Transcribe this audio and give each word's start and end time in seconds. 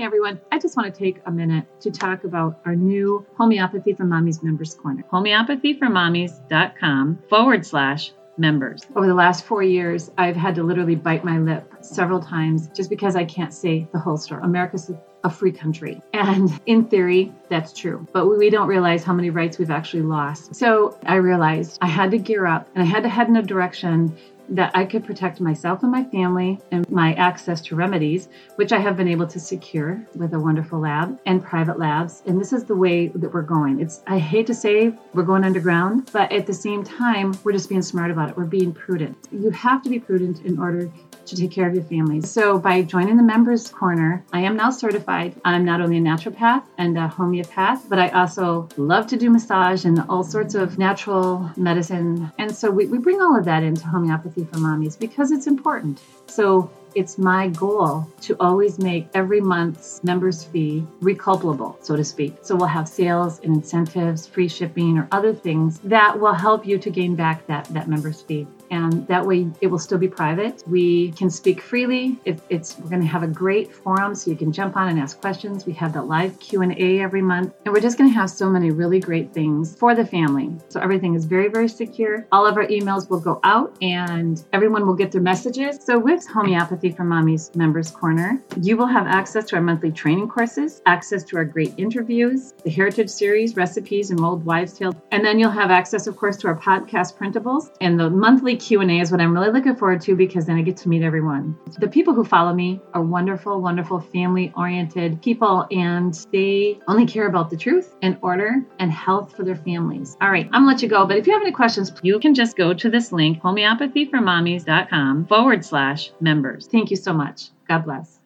Hey 0.00 0.06
everyone, 0.06 0.40
I 0.50 0.58
just 0.58 0.78
want 0.78 0.94
to 0.94 0.98
take 0.98 1.20
a 1.26 1.30
minute 1.30 1.66
to 1.82 1.90
talk 1.90 2.24
about 2.24 2.58
our 2.64 2.74
new 2.74 3.26
Homeopathy 3.36 3.92
for 3.92 4.04
Mommies 4.04 4.42
Members 4.42 4.72
Corner. 4.72 5.04
Homeopathyformommies.com 5.12 7.18
forward 7.28 7.66
slash 7.66 8.12
members. 8.38 8.86
Over 8.96 9.06
the 9.06 9.12
last 9.12 9.44
four 9.44 9.62
years, 9.62 10.10
I've 10.16 10.36
had 10.36 10.54
to 10.54 10.62
literally 10.62 10.94
bite 10.94 11.22
my 11.22 11.38
lip 11.38 11.70
several 11.82 12.18
times 12.18 12.68
just 12.68 12.88
because 12.88 13.14
I 13.14 13.26
can't 13.26 13.52
say 13.52 13.86
the 13.92 13.98
whole 13.98 14.16
story. 14.16 14.42
America's 14.42 14.90
a 15.22 15.28
free 15.28 15.52
country. 15.52 16.00
And 16.14 16.50
in 16.64 16.86
theory, 16.86 17.34
that's 17.50 17.74
true. 17.74 18.08
But 18.10 18.26
we 18.26 18.48
don't 18.48 18.68
realize 18.68 19.04
how 19.04 19.12
many 19.12 19.28
rights 19.28 19.58
we've 19.58 19.70
actually 19.70 20.04
lost. 20.04 20.54
So 20.54 20.98
I 21.04 21.16
realized 21.16 21.76
I 21.82 21.88
had 21.88 22.10
to 22.12 22.18
gear 22.18 22.46
up 22.46 22.70
and 22.74 22.82
I 22.82 22.86
had 22.86 23.02
to 23.02 23.10
head 23.10 23.28
in 23.28 23.36
a 23.36 23.42
direction 23.42 24.16
that 24.50 24.70
I 24.74 24.84
could 24.84 25.04
protect 25.04 25.40
myself 25.40 25.82
and 25.82 25.92
my 25.92 26.04
family 26.04 26.60
and 26.70 26.88
my 26.90 27.14
access 27.14 27.60
to 27.62 27.76
remedies, 27.76 28.28
which 28.56 28.72
I 28.72 28.78
have 28.78 28.96
been 28.96 29.08
able 29.08 29.26
to 29.28 29.40
secure 29.40 30.04
with 30.14 30.34
a 30.34 30.38
wonderful 30.38 30.80
lab 30.80 31.18
and 31.26 31.42
private 31.42 31.78
labs. 31.78 32.22
And 32.26 32.40
this 32.40 32.52
is 32.52 32.64
the 32.64 32.74
way 32.74 33.08
that 33.08 33.32
we're 33.32 33.42
going. 33.42 33.80
It's 33.80 34.02
I 34.06 34.18
hate 34.18 34.46
to 34.48 34.54
say 34.54 34.92
we're 35.14 35.22
going 35.22 35.44
underground, 35.44 36.10
but 36.12 36.30
at 36.32 36.46
the 36.46 36.54
same 36.54 36.84
time, 36.84 37.38
we're 37.44 37.52
just 37.52 37.68
being 37.68 37.82
smart 37.82 38.10
about 38.10 38.30
it. 38.30 38.36
We're 38.36 38.44
being 38.44 38.72
prudent. 38.72 39.16
You 39.30 39.50
have 39.50 39.82
to 39.82 39.88
be 39.88 40.00
prudent 40.00 40.44
in 40.44 40.58
order 40.58 40.90
to 41.30 41.36
take 41.36 41.50
care 41.50 41.66
of 41.66 41.74
your 41.74 41.84
families. 41.84 42.30
So 42.30 42.58
by 42.58 42.82
joining 42.82 43.16
the 43.16 43.22
members 43.22 43.68
corner, 43.70 44.22
I 44.32 44.40
am 44.40 44.56
now 44.56 44.70
certified. 44.70 45.34
I'm 45.44 45.64
not 45.64 45.80
only 45.80 45.98
a 45.98 46.00
naturopath 46.00 46.64
and 46.78 46.98
a 46.98 47.08
homeopath, 47.08 47.88
but 47.88 47.98
I 47.98 48.08
also 48.08 48.68
love 48.76 49.06
to 49.08 49.16
do 49.16 49.30
massage 49.30 49.84
and 49.84 50.02
all 50.08 50.24
sorts 50.24 50.54
of 50.54 50.78
natural 50.78 51.50
medicine. 51.56 52.30
And 52.38 52.54
so 52.54 52.70
we, 52.70 52.86
we 52.86 52.98
bring 52.98 53.22
all 53.22 53.38
of 53.38 53.44
that 53.44 53.62
into 53.62 53.86
homeopathy 53.86 54.44
for 54.44 54.56
mommies 54.56 54.98
because 54.98 55.30
it's 55.30 55.46
important. 55.46 56.00
So 56.26 56.70
it's 56.94 57.18
my 57.18 57.48
goal 57.48 58.08
to 58.22 58.36
always 58.40 58.78
make 58.78 59.08
every 59.14 59.40
month's 59.40 60.02
members 60.02 60.44
fee 60.44 60.84
recalculable, 61.00 61.76
so 61.84 61.94
to 61.96 62.04
speak. 62.04 62.36
So 62.42 62.56
we'll 62.56 62.66
have 62.66 62.88
sales 62.88 63.40
and 63.40 63.54
incentives, 63.54 64.26
free 64.26 64.48
shipping, 64.48 64.98
or 64.98 65.06
other 65.12 65.32
things 65.32 65.78
that 65.84 66.18
will 66.18 66.34
help 66.34 66.66
you 66.66 66.78
to 66.78 66.90
gain 66.90 67.14
back 67.14 67.46
that, 67.46 67.66
that 67.66 67.88
members 67.88 68.22
fee 68.22 68.46
and 68.70 69.06
that 69.08 69.26
way 69.26 69.48
it 69.60 69.66
will 69.66 69.78
still 69.78 69.98
be 69.98 70.08
private. 70.08 70.62
We 70.66 71.12
can 71.12 71.30
speak 71.30 71.60
freely. 71.60 72.18
It, 72.24 72.40
it's 72.48 72.78
we're 72.78 72.88
going 72.88 73.02
to 73.02 73.08
have 73.08 73.22
a 73.22 73.28
great 73.28 73.72
forum 73.72 74.14
so 74.14 74.30
you 74.30 74.36
can 74.36 74.52
jump 74.52 74.76
on 74.76 74.88
and 74.88 74.98
ask 74.98 75.20
questions. 75.20 75.66
We 75.66 75.72
have 75.74 75.92
the 75.92 76.02
live 76.02 76.38
Q 76.40 76.62
and 76.62 76.72
A 76.78 77.00
every 77.00 77.22
month, 77.22 77.54
and 77.64 77.74
we're 77.74 77.80
just 77.80 77.98
going 77.98 78.10
to 78.10 78.14
have 78.14 78.30
so 78.30 78.48
many 78.48 78.70
really 78.70 79.00
great 79.00 79.32
things 79.32 79.76
for 79.76 79.94
the 79.94 80.04
family. 80.04 80.54
So 80.68 80.80
everything 80.80 81.14
is 81.14 81.24
very 81.24 81.48
very 81.48 81.68
secure. 81.68 82.26
All 82.32 82.46
of 82.46 82.56
our 82.56 82.66
emails 82.66 83.08
will 83.10 83.20
go 83.20 83.40
out, 83.44 83.76
and 83.82 84.42
everyone 84.52 84.86
will 84.86 84.94
get 84.94 85.12
their 85.12 85.20
messages. 85.20 85.78
So 85.84 85.98
with 85.98 86.26
Homeopathy 86.26 86.90
for 86.90 87.04
Mommy's 87.04 87.54
Members 87.54 87.90
Corner, 87.90 88.40
you 88.60 88.76
will 88.76 88.86
have 88.86 89.06
access 89.06 89.44
to 89.46 89.56
our 89.56 89.62
monthly 89.62 89.90
training 89.90 90.28
courses, 90.28 90.82
access 90.86 91.24
to 91.24 91.36
our 91.36 91.44
great 91.44 91.74
interviews, 91.76 92.54
the 92.64 92.70
Heritage 92.70 93.10
Series, 93.10 93.56
recipes, 93.56 94.10
and 94.10 94.20
old 94.20 94.44
wives' 94.44 94.74
tales, 94.74 94.94
and 95.10 95.24
then 95.24 95.38
you'll 95.38 95.50
have 95.50 95.70
access, 95.70 96.06
of 96.06 96.16
course, 96.16 96.36
to 96.38 96.48
our 96.48 96.56
podcast 96.56 97.16
printables 97.16 97.70
and 97.80 97.98
the 97.98 98.10
monthly 98.10 98.56
Q&A 98.60 99.00
is 99.00 99.10
what 99.10 99.20
I'm 99.20 99.32
really 99.32 99.50
looking 99.50 99.74
forward 99.74 100.02
to 100.02 100.14
because 100.14 100.44
then 100.44 100.56
I 100.56 100.62
get 100.62 100.76
to 100.78 100.88
meet 100.88 101.02
everyone. 101.02 101.58
The 101.78 101.88
people 101.88 102.12
who 102.12 102.24
follow 102.24 102.52
me 102.52 102.80
are 102.92 103.02
wonderful, 103.02 103.60
wonderful 103.60 104.00
family-oriented 104.00 105.22
people 105.22 105.66
and 105.70 106.14
they 106.30 106.78
only 106.86 107.06
care 107.06 107.26
about 107.26 107.48
the 107.48 107.56
truth 107.56 107.94
and 108.02 108.18
order 108.22 108.62
and 108.78 108.92
health 108.92 109.34
for 109.34 109.44
their 109.44 109.56
families. 109.56 110.16
All 110.20 110.30
right, 110.30 110.44
I'm 110.46 110.62
gonna 110.62 110.66
let 110.66 110.82
you 110.82 110.88
go, 110.88 111.06
but 111.06 111.16
if 111.16 111.26
you 111.26 111.32
have 111.32 111.42
any 111.42 111.52
questions, 111.52 111.90
you 112.02 112.20
can 112.20 112.34
just 112.34 112.56
go 112.56 112.74
to 112.74 112.90
this 112.90 113.12
link, 113.12 113.40
homeopathyformommies.com 113.40 115.26
forward 115.26 115.64
slash 115.64 116.10
members. 116.20 116.66
Thank 116.66 116.90
you 116.90 116.96
so 116.96 117.14
much. 117.14 117.48
God 117.66 117.84
bless. 117.84 118.18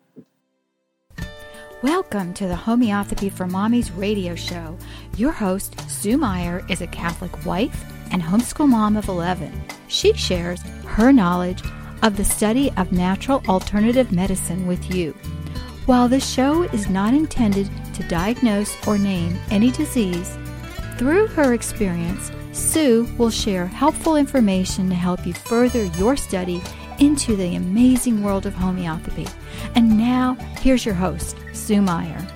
Welcome 1.82 2.34
to 2.34 2.48
the 2.48 2.56
Homeopathy 2.56 3.28
for 3.28 3.44
Mommies 3.44 3.92
radio 3.96 4.34
show. 4.34 4.76
Your 5.16 5.32
host, 5.32 5.78
Sue 5.88 6.16
Meyer, 6.16 6.64
is 6.68 6.80
a 6.80 6.86
Catholic 6.86 7.44
wife 7.46 7.84
and 8.10 8.22
homeschool 8.22 8.68
mom 8.68 8.96
of 8.96 9.08
11. 9.08 9.52
She 9.88 10.12
shares 10.14 10.62
her 10.86 11.12
knowledge 11.12 11.62
of 12.02 12.16
the 12.16 12.24
study 12.24 12.70
of 12.76 12.92
natural 12.92 13.42
alternative 13.48 14.12
medicine 14.12 14.66
with 14.66 14.94
you. 14.94 15.12
While 15.86 16.08
this 16.08 16.28
show 16.28 16.62
is 16.62 16.88
not 16.88 17.14
intended 17.14 17.68
to 17.94 18.08
diagnose 18.08 18.74
or 18.86 18.98
name 18.98 19.38
any 19.50 19.70
disease, 19.70 20.38
through 20.96 21.26
her 21.28 21.54
experience, 21.54 22.30
Sue 22.52 23.08
will 23.18 23.30
share 23.30 23.66
helpful 23.66 24.16
information 24.16 24.88
to 24.88 24.94
help 24.94 25.26
you 25.26 25.32
further 25.32 25.84
your 25.98 26.16
study 26.16 26.62
into 27.00 27.36
the 27.36 27.56
amazing 27.56 28.22
world 28.22 28.46
of 28.46 28.54
homeopathy. 28.54 29.26
And 29.74 29.98
now, 29.98 30.34
here's 30.60 30.84
your 30.84 30.94
host, 30.94 31.36
Sue 31.52 31.82
Meyer. 31.82 32.26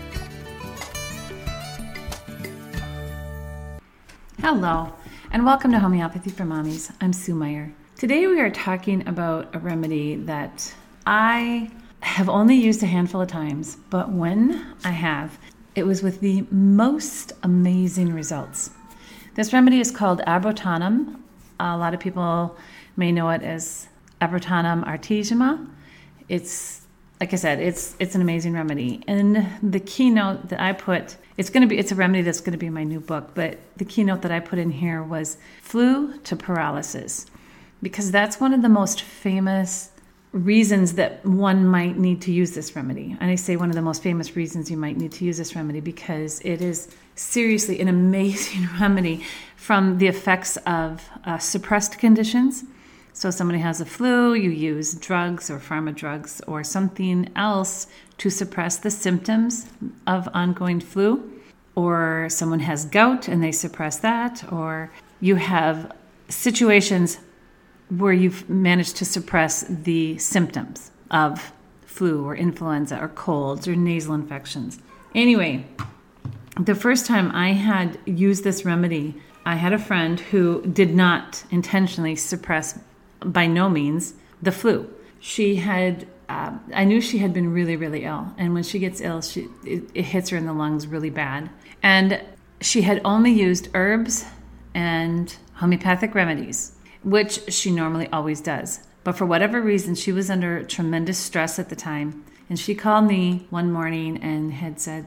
Hello 4.41 4.98
and 5.31 5.45
welcome 5.45 5.71
to 5.73 5.79
Homeopathy 5.79 6.31
for 6.31 6.45
Mommies. 6.45 6.91
I'm 7.03 7.13
Sue 7.13 7.35
Meyer. 7.35 7.71
Today 7.99 8.27
we 8.27 8.41
are 8.41 8.49
talking 8.49 9.07
about 9.07 9.55
a 9.55 9.59
remedy 9.59 10.17
that 10.17 10.75
I 11.07 11.71
have 12.01 12.31
only 12.31 12.55
used 12.55 12.83
a 12.83 12.87
handful 12.87 13.21
of 13.21 13.29
times, 13.29 13.77
but 13.91 14.11
when 14.11 14.75
I 14.85 14.91
have, 14.91 15.39
it 15.75 15.83
was 15.83 16.03
with 16.03 16.21
the 16.21 16.47
most 16.51 17.35
amazing 17.43 18.15
results. 18.15 18.71
This 19.35 19.53
remedy 19.53 19.81
is 19.81 19.91
called 19.91 20.23
Abrotanum. 20.27 21.21
A 21.61 21.77
lot 21.77 21.93
of 21.93 22.01
people 22.01 22.57
may 22.97 23.13
know 23.13 23.29
it 23.29 23.43
as 23.43 23.89
Abrotanum 24.23 24.83
artemisia. 24.85 25.67
It's 26.31 26.87
like 27.21 27.33
I 27.33 27.37
said, 27.37 27.61
it's 27.61 27.97
it's 27.99 28.15
an 28.15 28.23
amazing 28.23 28.55
remedy. 28.55 29.03
And 29.07 29.47
the 29.63 29.81
keynote 29.81 30.49
that 30.49 30.61
I 30.61 30.73
put 30.73 31.17
it's 31.39 31.51
going 31.51 31.63
to 31.63 31.69
be 31.69 31.79
it's 31.79 31.93
a 31.93 31.95
remedy 31.95 32.21
that's 32.21 32.41
going 32.41 32.53
to 32.53 32.59
be 32.59 32.69
my 32.69 32.85
new 32.85 33.01
book 33.01 33.31
but 33.35 33.59
the 33.79 33.85
keynote 33.85 34.21
that 34.21 34.31
i 34.31 34.39
put 34.39 34.59
in 34.59 34.71
here 34.71 35.03
was 35.03 35.39
flu 35.63 36.19
to 36.19 36.37
paralysis 36.37 37.25
because 37.81 38.11
that's 38.11 38.39
one 38.39 38.53
of 38.53 38.61
the 38.61 38.69
most 38.69 39.01
famous 39.01 39.91
reasons 40.33 40.95
that 40.95 41.25
one 41.25 41.65
might 41.65 41.97
need 41.97 42.21
to 42.21 42.31
use 42.31 42.53
this 42.53 42.77
remedy 42.77 43.17
and 43.21 43.31
i 43.31 43.35
say 43.35 43.57
one 43.57 43.71
of 43.71 43.77
the 43.77 43.83
most 43.83 44.03
famous 44.03 44.37
reasons 44.37 44.71
you 44.71 44.77
might 44.77 44.99
need 44.99 45.13
to 45.13 45.25
use 45.25 45.39
this 45.39 45.57
remedy 45.57 45.81
because 45.81 46.41
it 46.41 46.61
is 46.61 46.95
seriously 47.15 47.81
an 47.81 47.89
amazing 47.89 48.69
remedy 48.81 49.25
from 49.57 49.97
the 49.99 50.07
effects 50.07 50.59
of 50.67 51.09
uh, 51.25 51.39
suppressed 51.39 51.99
conditions 51.99 52.65
so, 53.13 53.31
somebody 53.31 53.59
has 53.59 53.81
a 53.81 53.85
flu, 53.85 54.35
you 54.35 54.51
use 54.51 54.95
drugs 54.95 55.51
or 55.51 55.59
pharma 55.59 55.95
drugs 55.95 56.41
or 56.47 56.63
something 56.63 57.29
else 57.35 57.89
to 58.19 58.31
suppress 58.31 58.77
the 58.79 58.91
symptoms 58.91 59.67
of 60.07 60.29
ongoing 60.35 60.81
flu. 60.81 61.33
Or 61.75 62.29
someone 62.29 62.61
has 62.61 62.85
gout 62.85 63.29
and 63.29 63.43
they 63.43 63.53
suppress 63.53 63.99
that. 63.99 64.45
Or 64.53 64.91
you 65.21 65.37
have 65.37 65.93
situations 66.29 67.19
where 67.89 68.13
you've 68.13 68.49
managed 68.49 68.97
to 68.97 69.05
suppress 69.05 69.65
the 69.69 70.19
symptoms 70.19 70.91
of 71.11 71.53
flu 71.87 72.25
or 72.25 72.37
influenza 72.37 73.01
or 73.01 73.09
colds 73.09 73.67
or 73.67 73.75
nasal 73.75 74.15
infections. 74.15 74.79
Anyway, 75.15 75.67
the 76.61 76.75
first 76.75 77.07
time 77.07 77.31
I 77.33 77.53
had 77.53 77.99
used 78.05 78.45
this 78.45 78.65
remedy, 78.65 79.15
I 79.47 79.55
had 79.57 79.73
a 79.73 79.79
friend 79.79 80.21
who 80.21 80.63
did 80.67 80.95
not 80.95 81.45
intentionally 81.51 82.15
suppress 82.17 82.79
by 83.21 83.47
no 83.47 83.69
means 83.69 84.15
the 84.41 84.53
flu. 84.53 84.89
She 85.21 85.57
had, 85.57 86.07
uh, 86.29 86.57
I 86.75 86.85
knew 86.85 87.01
she 87.01 87.19
had 87.19 87.33
been 87.33 87.53
really, 87.53 87.77
really 87.77 88.05
ill. 88.05 88.33
And 88.39 88.55
when 88.55 88.63
she 88.63 88.79
gets 88.79 89.01
ill, 89.01 89.21
she, 89.21 89.49
it, 89.65 89.91
it 89.95 90.03
hits 90.03 90.31
her 90.31 90.37
in 90.37 90.47
the 90.47 90.53
lungs 90.53 90.87
really 90.87 91.11
bad. 91.11 91.51
And 91.83 92.23
she 92.61 92.83
had 92.83 93.01
only 93.05 93.33
used 93.33 93.69
herbs 93.75 94.25
and 94.75 95.35
homeopathic 95.55 96.15
remedies, 96.15 96.73
which 97.03 97.53
she 97.53 97.71
normally 97.71 98.09
always 98.13 98.41
does. 98.41 98.81
But 99.05 99.17
for 99.17 99.27
whatever 99.27 99.61
reason, 99.61 99.95
she 99.95 100.13
was 100.13 100.31
under 100.31 100.63
tremendous 100.63 101.19
stress 101.19 101.59
at 101.59 101.69
the 101.69 101.77
time. 101.77 102.25
And 102.49 102.59
she 102.59 102.75
called 102.75 103.07
me 103.07 103.47
one 103.51 103.73
morning 103.73 104.19
and 104.19 104.53
had 104.53 104.81
said, 104.81 105.07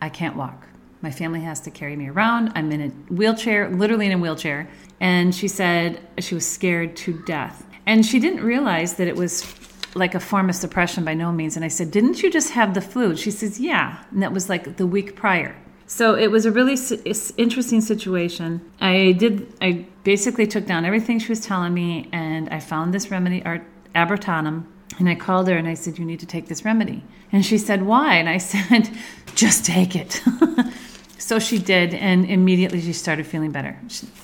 I 0.00 0.08
can't 0.08 0.36
walk. 0.36 0.66
My 1.00 1.10
family 1.10 1.40
has 1.40 1.60
to 1.60 1.70
carry 1.70 1.96
me 1.96 2.08
around. 2.08 2.52
I'm 2.54 2.72
in 2.72 2.80
a 2.80 2.88
wheelchair, 3.12 3.70
literally 3.70 4.06
in 4.06 4.12
a 4.12 4.18
wheelchair. 4.18 4.68
And 5.00 5.34
she 5.34 5.48
said 5.48 6.00
she 6.18 6.34
was 6.34 6.46
scared 6.46 6.96
to 6.98 7.22
death. 7.24 7.64
And 7.86 8.04
she 8.04 8.18
didn't 8.18 8.42
realize 8.42 8.94
that 8.94 9.08
it 9.08 9.16
was 9.16 9.54
like 9.94 10.14
a 10.14 10.20
form 10.20 10.48
of 10.48 10.54
suppression 10.54 11.04
by 11.04 11.14
no 11.14 11.32
means. 11.32 11.56
And 11.56 11.64
I 11.64 11.68
said, 11.68 11.90
Didn't 11.90 12.22
you 12.22 12.30
just 12.30 12.50
have 12.50 12.74
the 12.74 12.80
flu? 12.80 13.16
She 13.16 13.30
says, 13.30 13.60
Yeah. 13.60 14.02
And 14.10 14.22
that 14.22 14.32
was 14.32 14.48
like 14.48 14.76
the 14.76 14.86
week 14.86 15.16
prior. 15.16 15.56
So 15.86 16.14
it 16.14 16.30
was 16.30 16.44
a 16.44 16.52
really 16.52 16.76
interesting 17.38 17.80
situation. 17.80 18.60
I 18.78 19.12
did, 19.12 19.54
I 19.62 19.86
basically 20.04 20.46
took 20.46 20.66
down 20.66 20.84
everything 20.84 21.18
she 21.18 21.30
was 21.30 21.40
telling 21.40 21.72
me 21.72 22.10
and 22.12 22.50
I 22.50 22.60
found 22.60 22.92
this 22.92 23.10
remedy, 23.10 23.42
Art 23.46 23.64
and 24.98 25.08
I 25.08 25.14
called 25.14 25.48
her 25.48 25.56
and 25.56 25.66
I 25.66 25.74
said, 25.74 25.98
You 25.98 26.04
need 26.04 26.20
to 26.20 26.26
take 26.26 26.48
this 26.48 26.64
remedy. 26.64 27.02
And 27.32 27.44
she 27.44 27.58
said, 27.58 27.82
Why? 27.82 28.16
And 28.16 28.28
I 28.28 28.38
said, 28.52 28.90
Just 29.34 29.64
take 29.64 29.96
it. 29.96 30.22
so 31.18 31.38
she 31.38 31.58
did, 31.58 31.92
and 31.94 32.24
immediately 32.24 32.80
she 32.80 32.92
started 32.92 33.26
feeling 33.26 33.50
better 33.50 33.76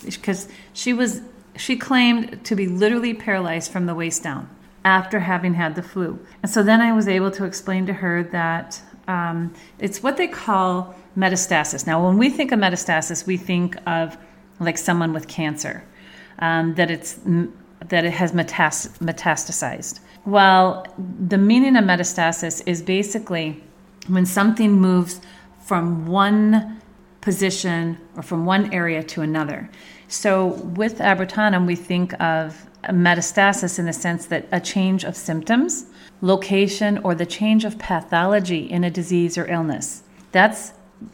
because 0.04 0.48
she, 0.48 0.54
she 0.72 0.92
was, 0.94 1.20
she 1.56 1.76
claimed 1.76 2.44
to 2.44 2.56
be 2.56 2.66
literally 2.66 3.12
paralyzed 3.12 3.70
from 3.70 3.86
the 3.86 3.94
waist 3.94 4.22
down 4.22 4.48
after 4.84 5.20
having 5.20 5.54
had 5.54 5.74
the 5.74 5.82
flu. 5.82 6.18
And 6.42 6.50
so 6.50 6.62
then 6.62 6.80
I 6.80 6.92
was 6.92 7.08
able 7.08 7.30
to 7.32 7.44
explain 7.44 7.86
to 7.86 7.92
her 7.92 8.22
that 8.32 8.80
Um, 9.06 9.52
it's 9.78 10.02
what 10.02 10.16
they 10.16 10.28
call 10.28 10.94
metastasis. 11.14 11.86
Now, 11.86 12.06
when 12.06 12.16
we 12.16 12.30
think 12.30 12.52
of 12.52 12.58
metastasis, 12.58 13.26
we 13.26 13.36
think 13.36 13.76
of 13.86 14.16
like 14.60 14.78
someone 14.78 15.12
with 15.12 15.26
cancer, 15.28 15.82
um, 16.38 16.74
that 16.76 16.90
it's 16.90 17.18
that 17.90 18.04
it 18.04 18.12
has 18.12 18.32
metast- 18.32 18.98
metastasized. 19.00 20.00
Well, 20.24 20.86
the 21.28 21.36
meaning 21.36 21.76
of 21.76 21.84
metastasis 21.84 22.62
is 22.66 22.82
basically 22.82 23.62
when 24.08 24.26
something 24.26 24.72
moves 24.72 25.20
from 25.66 26.06
one 26.06 26.80
position 27.24 27.98
or 28.16 28.22
from 28.22 28.44
one 28.44 28.72
area 28.72 29.02
to 29.02 29.22
another. 29.22 29.68
So 30.08 30.48
with 30.76 30.98
abrotanum, 30.98 31.66
we 31.66 31.74
think 31.74 32.12
of 32.20 32.66
metastasis 32.84 33.78
in 33.78 33.86
the 33.86 33.94
sense 33.94 34.26
that 34.26 34.46
a 34.52 34.60
change 34.60 35.04
of 35.04 35.16
symptoms, 35.16 35.86
location, 36.20 36.98
or 36.98 37.14
the 37.14 37.24
change 37.24 37.64
of 37.64 37.78
pathology 37.78 38.70
in 38.70 38.84
a 38.84 38.90
disease 38.90 39.38
or 39.38 39.46
illness. 39.50 40.02
That's 40.32 40.72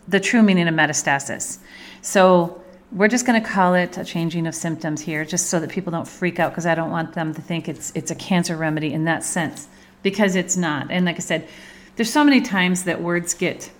the 0.08 0.18
true 0.18 0.42
meaning 0.42 0.66
of 0.66 0.74
metastasis. 0.74 1.58
So 2.02 2.60
we're 2.90 3.08
just 3.08 3.24
going 3.24 3.40
to 3.40 3.48
call 3.48 3.74
it 3.74 3.96
a 3.96 4.04
changing 4.04 4.48
of 4.48 4.54
symptoms 4.54 5.00
here, 5.00 5.24
just 5.24 5.46
so 5.46 5.60
that 5.60 5.70
people 5.70 5.92
don't 5.92 6.08
freak 6.08 6.40
out, 6.40 6.50
because 6.50 6.66
I 6.66 6.74
don't 6.74 6.90
want 6.90 7.14
them 7.14 7.32
to 7.34 7.40
think 7.40 7.68
it's 7.68 7.92
it's 7.94 8.10
a 8.10 8.16
cancer 8.16 8.56
remedy 8.56 8.92
in 8.92 9.04
that 9.04 9.22
sense, 9.22 9.68
because 10.02 10.34
it's 10.34 10.56
not. 10.56 10.90
And 10.90 11.04
like 11.06 11.16
I 11.16 11.20
said, 11.20 11.48
there's 11.94 12.12
so 12.12 12.24
many 12.24 12.40
times 12.40 12.84
that 12.84 13.00
words 13.00 13.34
get, 13.34 13.70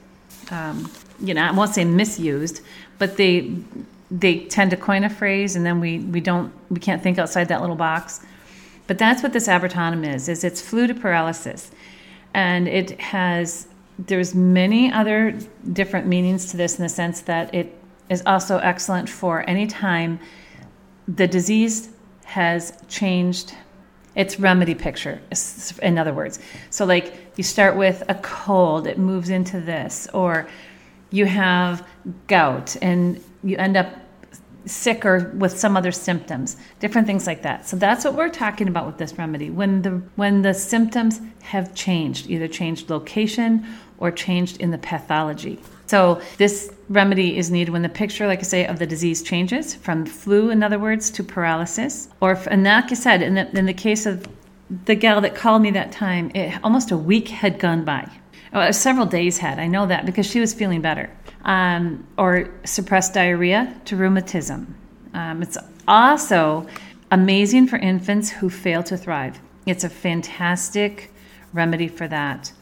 um, 0.53 0.89
you 1.21 1.35
know, 1.35 1.43
I 1.43 1.53
won't 1.53 1.75
say 1.75 1.85
misused, 1.85 2.61
but 2.99 3.17
they 3.17 3.55
they 4.11 4.41
tend 4.47 4.71
to 4.73 4.77
coin 4.77 5.05
a 5.05 5.11
phrase, 5.11 5.57
and 5.57 5.65
then 5.65 5.81
we 5.81 6.01
we 6.01 6.21
don't 6.21 6.53
we 6.71 6.81
can't 6.81 7.03
think 7.03 7.19
outside 7.19 7.49
that 7.49 7.61
little 7.61 7.77
box. 7.77 8.21
But 8.87 8.99
that's 8.99 9.23
what 9.23 9.33
this 9.33 9.47
abrotanum 9.47 10.05
is. 10.05 10.29
Is 10.29 10.43
it's 10.45 10.61
fluid 10.61 11.01
paralysis, 11.01 11.71
and 12.35 12.67
it 12.69 13.01
has 13.01 13.69
there's 14.07 14.35
many 14.35 14.93
other 14.93 15.39
different 15.73 16.07
meanings 16.07 16.51
to 16.51 16.57
this 16.57 16.79
in 16.79 16.83
the 16.83 16.89
sense 16.89 17.21
that 17.23 17.55
it 17.55 17.77
is 18.09 18.23
also 18.27 18.59
excellent 18.59 19.09
for 19.09 19.49
any 19.49 19.67
time 19.67 20.19
the 21.07 21.27
disease 21.27 21.91
has 22.25 22.73
changed 22.89 23.55
its 24.15 24.41
remedy 24.41 24.75
picture 24.75 25.21
in 25.83 25.99
other 25.99 26.13
words 26.13 26.39
so 26.71 26.85
like 26.85 27.15
you 27.37 27.45
start 27.45 27.77
with 27.77 28.03
a 28.09 28.15
cold 28.17 28.87
it 28.87 28.99
moves 28.99 29.29
into 29.29 29.61
this 29.61 30.09
or 30.15 30.49
you 31.11 31.27
have 31.27 31.87
gout 32.27 32.77
and 32.83 33.23
you 33.43 33.57
end 33.57 33.77
up 33.77 33.95
sick 34.67 35.07
or 35.07 35.33
with 35.37 35.59
some 35.59 35.77
other 35.77 35.91
symptoms 35.91 36.57
different 36.81 37.07
things 37.07 37.27
like 37.27 37.43
that 37.43 37.67
so 37.67 37.77
that's 37.77 38.05
what 38.05 38.15
we're 38.15 38.29
talking 38.29 38.69
about 38.69 38.87
with 38.87 38.99
this 38.99 39.17
remedy 39.17 39.49
when 39.49 39.83
the 39.83 39.91
when 40.17 40.43
the 40.43 40.53
symptoms 40.53 41.21
have 41.43 41.75
changed 41.75 42.29
either 42.29 42.47
changed 42.47 42.91
location 42.91 43.67
or 43.99 44.11
changed 44.11 44.59
in 44.59 44.71
the 44.71 44.79
pathology 44.79 45.59
so 45.91 46.23
this 46.39 46.73
remedy 46.89 47.37
is 47.37 47.51
needed 47.51 47.73
when 47.73 47.83
the 47.83 47.89
picture, 47.89 48.29
like 48.29 48.39
I 48.39 48.43
say, 48.43 48.65
of 48.65 48.79
the 48.79 48.87
disease 48.87 49.25
changes 49.25 49.75
from 49.75 50.07
flu, 50.07 50.51
in 50.51 50.63
other 50.63 50.79
words, 50.79 51.11
to 51.11 51.25
paralysis. 51.25 52.09
Or, 52.21 52.31
if, 52.31 52.47
and 52.47 52.63
like 52.63 52.93
I 52.93 52.95
said, 52.95 53.23
in 53.23 53.35
the, 53.35 53.51
in 53.59 53.67
the 53.67 53.75
case 53.75 54.07
of 54.07 54.25
the 54.85 54.95
gal 54.95 55.21
that 55.21 55.35
called 55.35 55.63
me 55.63 55.73
that 55.73 55.91
time, 55.91 56.31
it, 56.33 56.61
almost 56.63 56.93
a 56.93 56.97
week 56.97 57.27
had 57.27 57.59
gone 57.59 57.85
by. 57.85 58.09
Oh, 58.53 58.71
several 58.73 59.07
days 59.07 59.39
had. 59.39 59.59
I 59.59 59.67
know 59.67 59.87
that 59.87 60.07
because 60.07 60.27
she 60.27 60.41
was 60.41 60.53
feeling 60.53 60.81
better. 60.81 61.11
Um, 61.45 62.07
or 62.19 62.51
suppressed 62.65 63.15
diarrhea 63.15 63.81
to 63.87 63.97
rheumatism. 63.97 64.75
Um, 65.15 65.43
it's 65.43 65.57
also 65.87 66.67
amazing 67.11 67.69
for 67.69 67.77
infants 67.77 68.31
who 68.31 68.51
fail 68.51 68.83
to 68.85 68.97
thrive. 68.97 69.41
It's 69.67 69.85
a 69.85 69.89
fantastic 69.89 71.13
remedy 71.53 71.89
for 71.89 72.09
that. 72.09 72.53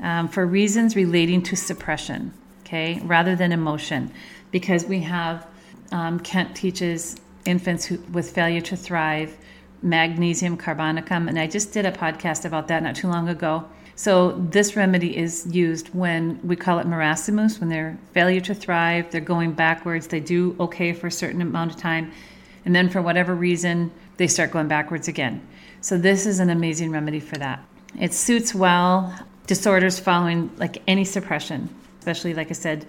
Um, 0.00 0.28
for 0.28 0.46
reasons 0.46 0.96
relating 0.96 1.42
to 1.44 1.56
suppression 1.56 2.32
okay, 2.72 3.00
rather 3.04 3.36
than 3.36 3.52
emotion, 3.52 4.10
because 4.50 4.86
we 4.86 5.00
have 5.00 5.46
um, 5.90 6.18
Kent 6.20 6.56
teaches 6.56 7.16
infants 7.44 7.84
who, 7.84 7.98
with 8.12 8.34
failure 8.34 8.62
to 8.62 8.76
thrive 8.76 9.36
magnesium 9.82 10.56
carbonicum, 10.56 11.28
and 11.28 11.38
I 11.38 11.46
just 11.46 11.72
did 11.72 11.84
a 11.84 11.92
podcast 11.92 12.46
about 12.46 12.68
that 12.68 12.82
not 12.82 12.96
too 12.96 13.08
long 13.08 13.28
ago. 13.28 13.64
So 13.94 14.32
this 14.32 14.74
remedy 14.74 15.16
is 15.16 15.46
used 15.54 15.88
when 15.94 16.40
we 16.42 16.56
call 16.56 16.78
it 16.78 16.86
marasmus, 16.86 17.60
when 17.60 17.68
they're 17.68 17.98
failure 18.12 18.40
to 18.40 18.54
thrive, 18.54 19.10
they're 19.10 19.20
going 19.20 19.52
backwards, 19.52 20.06
they 20.06 20.20
do 20.20 20.56
okay 20.58 20.92
for 20.92 21.08
a 21.08 21.12
certain 21.12 21.42
amount 21.42 21.72
of 21.72 21.76
time, 21.76 22.10
and 22.64 22.74
then 22.74 22.88
for 22.88 23.02
whatever 23.02 23.34
reason 23.34 23.92
they 24.16 24.26
start 24.26 24.50
going 24.50 24.68
backwards 24.68 25.08
again. 25.08 25.46
So 25.80 25.98
this 25.98 26.26
is 26.26 26.40
an 26.40 26.50
amazing 26.50 26.90
remedy 26.90 27.20
for 27.20 27.36
that. 27.36 27.64
It 28.00 28.14
suits 28.14 28.54
well 28.54 29.14
disorders 29.46 29.98
following 29.98 30.50
like 30.56 30.82
any 30.86 31.04
suppression 31.04 31.68
especially 32.02 32.34
like 32.34 32.50
I 32.50 32.54
said, 32.54 32.84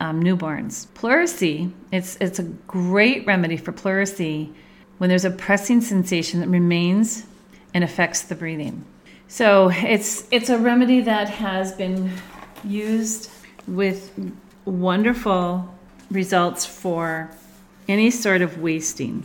um, 0.00 0.20
newborns. 0.22 0.88
Pleurisy, 0.88 1.72
it's 1.92 2.16
it's 2.16 2.40
a 2.40 2.42
great 2.42 3.24
remedy 3.24 3.56
for 3.56 3.72
pleurisy 3.72 4.52
when 4.98 5.08
there's 5.08 5.24
a 5.24 5.30
pressing 5.30 5.80
sensation 5.80 6.40
that 6.40 6.48
remains 6.48 7.24
and 7.72 7.84
affects 7.84 8.22
the 8.22 8.34
breathing. 8.34 8.84
So 9.28 9.70
it's 9.72 10.26
it's 10.30 10.50
a 10.50 10.58
remedy 10.58 11.00
that 11.00 11.28
has 11.28 11.72
been 11.72 12.12
used 12.62 13.30
with 13.66 14.12
wonderful 14.64 15.74
results 16.10 16.64
for 16.64 17.30
any 17.88 18.10
sort 18.10 18.40
of 18.40 18.58
wasting, 18.60 19.24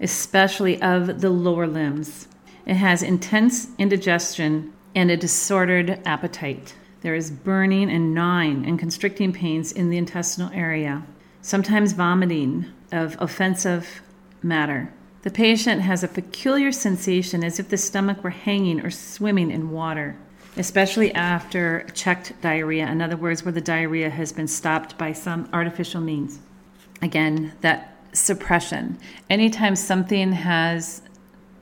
especially 0.00 0.80
of 0.82 1.20
the 1.22 1.30
lower 1.30 1.66
limbs. 1.66 2.28
It 2.66 2.74
has 2.74 3.02
intense 3.02 3.68
indigestion 3.78 4.74
and 4.94 5.10
a 5.10 5.16
disordered 5.16 6.00
appetite. 6.04 6.74
There 7.00 7.14
is 7.14 7.30
burning 7.30 7.90
and 7.90 8.14
gnawing 8.14 8.66
and 8.66 8.78
constricting 8.78 9.32
pains 9.32 9.72
in 9.72 9.88
the 9.88 9.96
intestinal 9.96 10.50
area, 10.52 11.06
sometimes 11.40 11.92
vomiting 11.92 12.66
of 12.92 13.16
offensive 13.18 14.02
matter. 14.42 14.92
The 15.22 15.30
patient 15.30 15.82
has 15.82 16.04
a 16.04 16.08
peculiar 16.08 16.70
sensation 16.70 17.42
as 17.42 17.58
if 17.58 17.68
the 17.68 17.76
stomach 17.76 18.22
were 18.22 18.30
hanging 18.30 18.80
or 18.80 18.90
swimming 18.90 19.50
in 19.50 19.70
water, 19.70 20.16
especially 20.56 21.12
after 21.12 21.86
checked 21.92 22.40
diarrhea. 22.40 22.86
In 22.86 23.02
other 23.02 23.16
words, 23.16 23.44
where 23.44 23.52
the 23.52 23.60
diarrhea 23.60 24.10
has 24.10 24.32
been 24.32 24.46
stopped 24.46 24.96
by 24.96 25.12
some 25.12 25.48
artificial 25.52 26.00
means. 26.00 26.38
Again, 27.02 27.52
that 27.62 27.96
suppression. 28.12 28.98
Anytime 29.28 29.76
something 29.76 30.32
has 30.32 31.02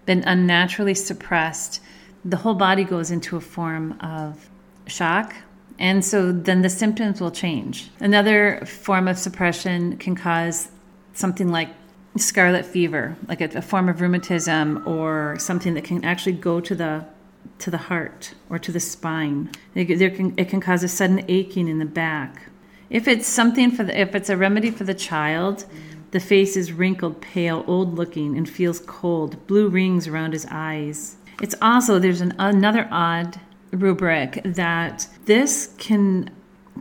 been 0.04 0.22
unnaturally 0.24 0.94
suppressed, 0.94 1.80
the 2.24 2.36
whole 2.36 2.54
body 2.54 2.84
goes 2.84 3.10
into 3.10 3.36
a 3.36 3.40
form 3.40 3.98
of 4.00 4.48
shock. 4.86 5.34
And 5.78 6.04
so 6.04 6.32
then 6.32 6.62
the 6.62 6.70
symptoms 6.70 7.20
will 7.20 7.30
change. 7.30 7.90
Another 8.00 8.64
form 8.64 9.08
of 9.08 9.18
suppression 9.18 9.96
can 9.98 10.14
cause 10.14 10.70
something 11.12 11.50
like 11.50 11.70
scarlet 12.18 12.64
fever, 12.64 13.16
like 13.28 13.40
a, 13.40 13.58
a 13.58 13.62
form 13.62 13.88
of 13.88 14.00
rheumatism 14.00 14.82
or 14.86 15.36
something 15.38 15.74
that 15.74 15.84
can 15.84 16.04
actually 16.04 16.32
go 16.32 16.60
to 16.60 16.74
the 16.74 17.04
to 17.58 17.70
the 17.70 17.78
heart 17.78 18.34
or 18.50 18.58
to 18.58 18.72
the 18.72 18.80
spine. 18.80 19.50
It, 19.74 19.86
can, 19.86 20.34
it 20.36 20.48
can 20.48 20.60
cause 20.60 20.82
a 20.82 20.88
sudden 20.88 21.24
aching 21.28 21.68
in 21.68 21.78
the 21.78 21.86
back. 21.86 22.50
If 22.90 23.08
it's 23.08 23.26
something 23.26 23.70
for 23.70 23.84
the, 23.84 23.98
if 23.98 24.14
it's 24.14 24.28
a 24.28 24.36
remedy 24.36 24.70
for 24.70 24.84
the 24.84 24.94
child, 24.94 25.64
the 26.10 26.20
face 26.20 26.56
is 26.56 26.72
wrinkled, 26.72 27.20
pale, 27.20 27.64
old 27.66 27.94
looking, 27.94 28.36
and 28.36 28.48
feels 28.48 28.80
cold. 28.80 29.46
Blue 29.46 29.68
rings 29.68 30.06
around 30.06 30.32
his 30.32 30.46
eyes. 30.50 31.16
It's 31.42 31.54
also 31.60 31.98
there's 31.98 32.20
an, 32.20 32.34
another 32.38 32.88
odd 32.90 33.40
rubric 33.72 34.40
that 34.44 35.08
this 35.24 35.74
can 35.78 36.30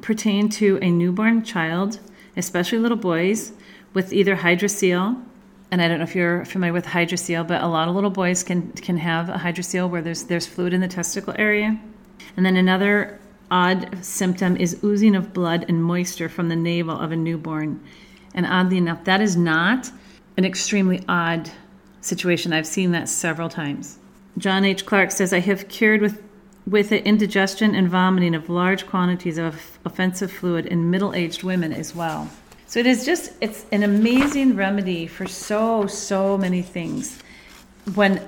pertain 0.01 0.49
to 0.49 0.77
a 0.81 0.91
newborn 0.91 1.43
child, 1.43 1.99
especially 2.37 2.79
little 2.79 2.97
boys, 2.97 3.51
with 3.95 4.13
either 4.13 4.35
hydrocele. 4.35 5.19
And 5.71 5.81
I 5.81 5.87
don't 5.87 5.97
know 5.97 6.03
if 6.03 6.15
you're 6.15 6.45
familiar 6.45 6.73
with 6.73 6.85
hydrocele, 6.85 7.47
but 7.47 7.63
a 7.63 7.67
lot 7.67 7.87
of 7.87 7.95
little 7.95 8.11
boys 8.11 8.43
can 8.43 8.71
can 8.73 8.97
have 8.97 9.29
a 9.29 9.33
hydrocele 9.33 9.89
where 9.89 10.03
there's 10.03 10.25
there's 10.25 10.45
fluid 10.45 10.73
in 10.73 10.81
the 10.81 10.87
testicle 10.87 11.33
area. 11.39 11.79
And 12.37 12.45
then 12.45 12.55
another 12.55 13.19
odd 13.49 14.03
symptom 14.05 14.57
is 14.57 14.83
oozing 14.83 15.15
of 15.15 15.33
blood 15.33 15.65
and 15.67 15.83
moisture 15.83 16.29
from 16.29 16.49
the 16.49 16.55
navel 16.55 16.99
of 16.99 17.11
a 17.11 17.15
newborn. 17.15 17.83
And 18.35 18.45
oddly 18.45 18.77
enough, 18.77 19.03
that 19.05 19.21
is 19.21 19.35
not 19.35 19.89
an 20.37 20.45
extremely 20.45 21.01
odd 21.07 21.49
situation. 22.01 22.53
I've 22.53 22.67
seen 22.67 22.91
that 22.91 23.09
several 23.09 23.49
times. 23.49 23.97
John 24.37 24.65
H. 24.65 24.85
Clarke 24.85 25.11
says, 25.11 25.31
I 25.33 25.39
have 25.39 25.67
cured 25.67 26.01
with 26.01 26.21
with 26.67 26.91
indigestion 26.91 27.75
and 27.75 27.87
vomiting 27.87 28.33
of 28.33 28.49
large 28.49 28.87
quantities 28.87 29.37
of 29.37 29.77
offensive 29.85 30.31
fluid 30.31 30.65
in 30.65 30.89
middle-aged 30.89 31.43
women 31.43 31.71
as 31.71 31.93
well. 31.93 32.27
So 32.67 32.79
it 32.79 32.85
is 32.85 33.05
just 33.05 33.33
it's 33.41 33.65
an 33.71 33.83
amazing 33.83 34.55
remedy 34.55 35.07
for 35.07 35.27
so 35.27 35.87
so 35.87 36.37
many 36.37 36.61
things. 36.61 37.19
When 37.93 38.21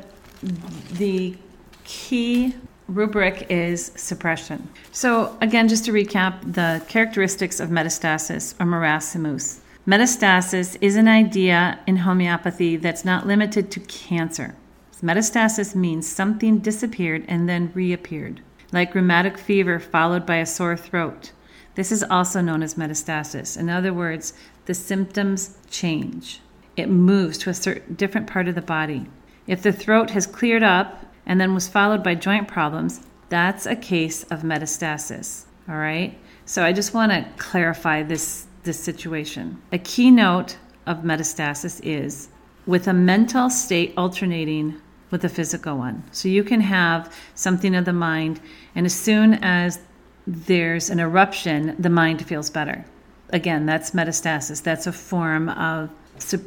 the 0.94 1.36
key 1.84 2.54
rubric 2.88 3.48
is 3.50 3.92
suppression. 3.96 4.70
So 4.92 5.38
again 5.42 5.68
just 5.68 5.86
to 5.86 5.92
recap 5.92 6.54
the 6.54 6.82
characteristics 6.88 7.60
of 7.60 7.70
metastasis 7.70 8.54
or 8.60 8.66
marasmus. 8.66 9.60
Metastasis 9.88 10.78
is 10.82 10.96
an 10.96 11.08
idea 11.08 11.80
in 11.88 11.98
homeopathy 11.98 12.76
that's 12.76 13.06
not 13.06 13.26
limited 13.26 13.72
to 13.72 13.80
cancer. 13.82 14.56
Metastasis 15.02 15.76
means 15.76 16.08
something 16.08 16.60
disappeared 16.60 17.24
and 17.28 17.48
then 17.48 17.72
reappeared. 17.74 18.42
like 18.72 18.94
rheumatic 18.94 19.38
fever 19.38 19.80
followed 19.80 20.26
by 20.26 20.36
a 20.38 20.46
sore 20.46 20.76
throat. 20.76 21.32
This 21.78 21.92
is 21.92 22.04
also 22.10 22.42
known 22.42 22.64
as 22.64 22.74
metastasis. 22.74 23.56
In 23.56 23.70
other 23.70 23.94
words, 23.94 24.34
the 24.66 24.74
symptoms 24.74 25.56
change. 25.70 26.42
It 26.76 26.90
moves 26.90 27.38
to 27.38 27.52
a 27.52 27.54
certain 27.54 27.94
different 27.94 28.26
part 28.26 28.48
of 28.48 28.56
the 28.56 28.64
body. 28.64 29.06
If 29.46 29.62
the 29.62 29.72
throat 29.72 30.10
has 30.10 30.26
cleared 30.26 30.64
up 30.64 31.06
and 31.28 31.40
then 31.40 31.54
was 31.54 31.68
followed 31.68 32.04
by 32.04 32.16
joint 32.16 32.48
problems, 32.48 33.02
that's 33.30 33.68
a 33.68 33.76
case 33.76 34.24
of 34.24 34.42
metastasis. 34.42 35.46
All 35.70 35.78
right? 35.78 36.18
So 36.46 36.64
I 36.64 36.74
just 36.74 36.96
want 36.96 37.12
to 37.12 37.28
clarify 37.38 38.02
this 38.02 38.48
this 38.64 38.80
situation. 38.80 39.62
A 39.72 39.78
keynote 39.78 40.58
of 40.88 41.04
metastasis 41.04 41.80
is 41.84 42.30
with 42.66 42.88
a 42.88 42.94
mental 42.94 43.52
state 43.52 43.94
alternating 43.96 44.82
with 45.12 45.24
a 45.24 45.30
physical 45.30 45.78
one. 45.78 46.04
So 46.12 46.28
you 46.28 46.44
can 46.44 46.62
have 46.62 47.14
something 47.36 47.76
of 47.76 47.86
the 47.86 47.94
mind, 47.94 48.42
and 48.76 48.86
as 48.86 48.96
soon 48.96 49.36
as 49.36 49.80
there's 50.28 50.90
an 50.90 51.00
eruption, 51.00 51.76
the 51.80 51.90
mind 51.90 52.26
feels 52.26 52.50
better. 52.50 52.86
Again, 53.30 53.66
that's 53.66 53.92
metastasis. 53.92 54.62
That's 54.62 54.86
a 54.86 54.92
form 54.92 55.50
of, 55.50 55.90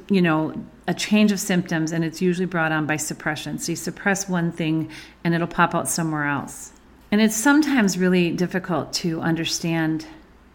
you 0.08 0.20
know, 0.20 0.54
a 0.86 0.92
change 0.92 1.32
of 1.32 1.40
symptoms, 1.40 1.90
and 1.92 2.04
it's 2.04 2.20
usually 2.20 2.46
brought 2.46 2.72
on 2.72 2.86
by 2.86 2.96
suppression. 2.96 3.58
So 3.58 3.72
you 3.72 3.76
suppress 3.76 4.28
one 4.28 4.52
thing, 4.52 4.90
and 5.24 5.34
it'll 5.34 5.46
pop 5.46 5.74
out 5.74 5.88
somewhere 5.88 6.26
else. 6.26 6.72
And 7.10 7.20
it's 7.20 7.36
sometimes 7.36 7.98
really 7.98 8.30
difficult 8.32 8.92
to 8.94 9.20
understand 9.20 10.06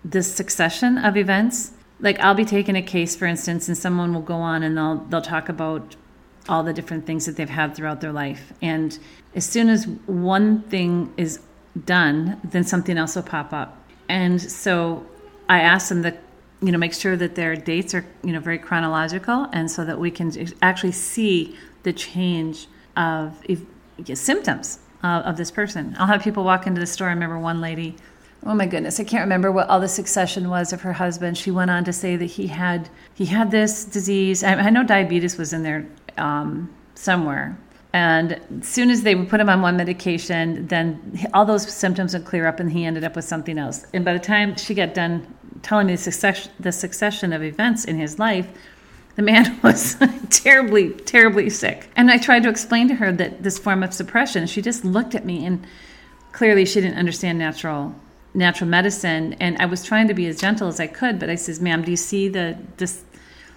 this 0.03 0.33
succession 0.33 0.97
of 0.99 1.17
events. 1.17 1.71
Like 1.99 2.19
I'll 2.19 2.35
be 2.35 2.45
taking 2.45 2.75
a 2.75 2.81
case, 2.81 3.15
for 3.15 3.25
instance, 3.25 3.67
and 3.67 3.77
someone 3.77 4.13
will 4.13 4.21
go 4.21 4.35
on 4.35 4.63
and 4.63 4.77
they'll 4.77 4.97
they'll 5.09 5.21
talk 5.21 5.49
about 5.49 5.95
all 6.47 6.63
the 6.63 6.73
different 6.73 7.05
things 7.05 7.25
that 7.25 7.35
they've 7.35 7.49
had 7.49 7.75
throughout 7.75 8.01
their 8.01 8.11
life. 8.11 8.53
And 8.61 8.97
as 9.33 9.45
soon 9.45 9.67
as 9.67 9.87
one 10.05 10.61
thing 10.63 11.11
is 11.17 11.39
done, 11.83 12.39
then 12.43 12.63
something 12.63 12.97
else 12.97 13.15
will 13.15 13.23
pop 13.23 13.51
up. 13.53 13.77
And 14.07 14.41
so 14.41 15.05
I 15.49 15.59
ask 15.61 15.89
them 15.89 16.03
to, 16.03 16.15
you 16.61 16.71
know, 16.71 16.77
make 16.77 16.93
sure 16.93 17.17
that 17.17 17.35
their 17.35 17.55
dates 17.55 17.93
are, 17.93 18.05
you 18.23 18.31
know, 18.31 18.39
very 18.39 18.57
chronological 18.57 19.47
and 19.51 19.69
so 19.69 19.83
that 19.85 19.99
we 19.99 20.11
can 20.11 20.31
actually 20.61 20.93
see 20.93 21.57
the 21.83 21.93
change 21.93 22.67
of 22.95 23.41
if, 23.43 23.61
symptoms 24.17 24.79
of 25.03 25.37
this 25.37 25.51
person. 25.51 25.95
I'll 25.99 26.07
have 26.07 26.23
people 26.23 26.43
walk 26.43 26.65
into 26.65 26.79
the 26.79 26.87
store. 26.87 27.07
I 27.07 27.11
remember 27.11 27.37
one 27.37 27.61
lady, 27.61 27.95
oh 28.43 28.55
my 28.55 28.65
goodness, 28.65 28.99
I 28.99 29.03
can't 29.03 29.21
remember 29.21 29.51
what 29.51 29.69
all 29.69 29.79
the 29.79 29.87
succession 29.87 30.49
was 30.49 30.73
of 30.73 30.81
her 30.81 30.93
husband. 30.93 31.37
She 31.37 31.51
went 31.51 31.69
on 31.71 31.83
to 31.85 31.93
say 31.93 32.15
that 32.15 32.25
he 32.25 32.47
had 32.47 32.89
he 33.13 33.25
had 33.25 33.51
this 33.51 33.85
disease. 33.85 34.43
I, 34.43 34.55
I 34.55 34.69
know 34.69 34.83
diabetes 34.83 35.37
was 35.37 35.53
in 35.53 35.63
there 35.63 35.85
um, 36.17 36.73
somewhere. 36.95 37.57
And 37.95 38.41
as 38.59 38.67
soon 38.67 38.89
as 38.89 39.03
they 39.03 39.15
would 39.15 39.29
put 39.29 39.39
him 39.39 39.47
on 39.47 39.61
one 39.61 39.77
medication, 39.77 40.67
then 40.67 41.17
all 41.33 41.45
those 41.45 41.65
symptoms 41.73 42.13
would 42.13 42.25
clear 42.25 42.45
up, 42.45 42.59
and 42.59 42.69
he 42.69 42.83
ended 42.83 43.05
up 43.05 43.15
with 43.15 43.23
something 43.23 43.57
else. 43.57 43.85
And 43.93 44.03
by 44.03 44.11
the 44.11 44.19
time 44.19 44.57
she 44.57 44.73
got 44.73 44.93
done 44.93 45.25
telling 45.61 45.87
me 45.87 45.93
the 45.93 46.01
succession, 46.01 46.51
the 46.59 46.73
succession 46.73 47.31
of 47.31 47.41
events 47.41 47.85
in 47.85 47.97
his 47.97 48.19
life, 48.19 48.49
the 49.15 49.21
man 49.21 49.57
was 49.63 49.95
terribly, 50.29 50.89
terribly 50.89 51.49
sick. 51.49 51.89
And 51.95 52.11
I 52.11 52.17
tried 52.17 52.43
to 52.43 52.49
explain 52.49 52.89
to 52.89 52.95
her 52.95 53.13
that 53.13 53.43
this 53.43 53.57
form 53.57 53.81
of 53.81 53.93
suppression, 53.93 54.45
she 54.45 54.61
just 54.61 54.83
looked 54.83 55.15
at 55.15 55.23
me 55.23 55.45
and 55.45 55.65
clearly 56.33 56.65
she 56.65 56.81
didn't 56.81 56.97
understand 56.97 57.39
natural 57.39 57.95
natural 58.33 58.69
medicine 58.69 59.31
and 59.39 59.57
I 59.59 59.65
was 59.65 59.85
trying 59.85 60.09
to 60.09 60.13
be 60.13 60.27
as 60.27 60.37
gentle 60.37 60.67
as 60.67 60.81
I 60.81 60.87
could, 60.87 61.17
but 61.17 61.29
I 61.29 61.35
says, 61.35 61.61
"Ma'am, 61.61 61.81
do 61.83 61.91
you 61.91 61.95
see 61.95 62.27
the 62.27 62.57
this 62.75 63.05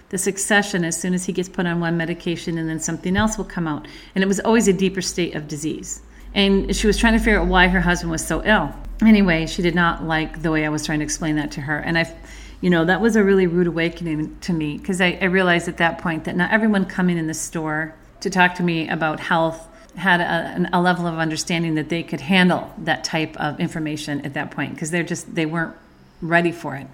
the 0.09 0.17
succession 0.17 0.83
as 0.83 0.99
soon 0.99 1.13
as 1.13 1.25
he 1.25 1.33
gets 1.33 1.49
put 1.49 1.65
on 1.65 1.79
one 1.79 1.97
medication 1.97 2.57
and 2.57 2.69
then 2.69 2.79
something 2.79 3.15
else 3.15 3.37
will 3.37 3.45
come 3.45 3.67
out?" 3.67 3.87
And 4.15 4.23
it 4.23 4.27
was 4.27 4.39
always 4.39 4.67
a 4.67 4.73
deeper 4.73 5.01
state 5.01 5.35
of 5.35 5.47
disease. 5.47 6.01
And 6.33 6.75
she 6.75 6.87
was 6.87 6.97
trying 6.97 7.13
to 7.13 7.19
figure 7.19 7.39
out 7.39 7.47
why 7.47 7.67
her 7.67 7.81
husband 7.81 8.11
was 8.11 8.25
so 8.25 8.43
ill. 8.43 8.73
Anyway, 9.01 9.47
she 9.47 9.61
did 9.61 9.73
not 9.73 10.03
like 10.03 10.41
the 10.41 10.51
way 10.51 10.65
I 10.65 10.69
was 10.69 10.85
trying 10.85 10.99
to 10.99 11.05
explain 11.05 11.37
that 11.37 11.51
to 11.51 11.61
her. 11.61 11.79
And 11.79 11.97
I 11.97 12.13
you 12.61 12.69
know, 12.69 12.85
that 12.85 12.99
was 12.99 13.15
a 13.15 13.23
really 13.23 13.47
rude 13.47 13.67
awakening 13.67 14.37
to 14.41 14.53
me 14.53 14.77
because 14.77 14.99
I, 14.99 15.17
I, 15.21 15.25
realized 15.25 15.67
at 15.67 15.77
that 15.77 15.99
point 15.99 16.25
that 16.25 16.35
not 16.35 16.51
everyone 16.51 16.85
coming 16.85 17.17
in 17.17 17.27
the 17.27 17.33
store 17.33 17.95
to 18.19 18.29
talk 18.29 18.55
to 18.55 18.63
me 18.63 18.89
about 18.89 19.19
health 19.21 19.65
had 19.95 20.19
a, 20.19 20.69
a 20.73 20.81
level 20.81 21.07
of 21.07 21.17
understanding 21.17 21.75
that 21.75 21.89
they 21.89 22.03
could 22.03 22.21
handle 22.21 22.73
that 22.79 23.03
type 23.03 23.37
of 23.37 23.59
information 23.59 24.25
at 24.25 24.33
that 24.33 24.51
point 24.51 24.73
because 24.73 24.91
they're 24.91 25.03
just 25.03 25.33
they 25.33 25.45
weren't 25.45 25.75
ready 26.21 26.51
for 26.51 26.75
it. 26.75 26.87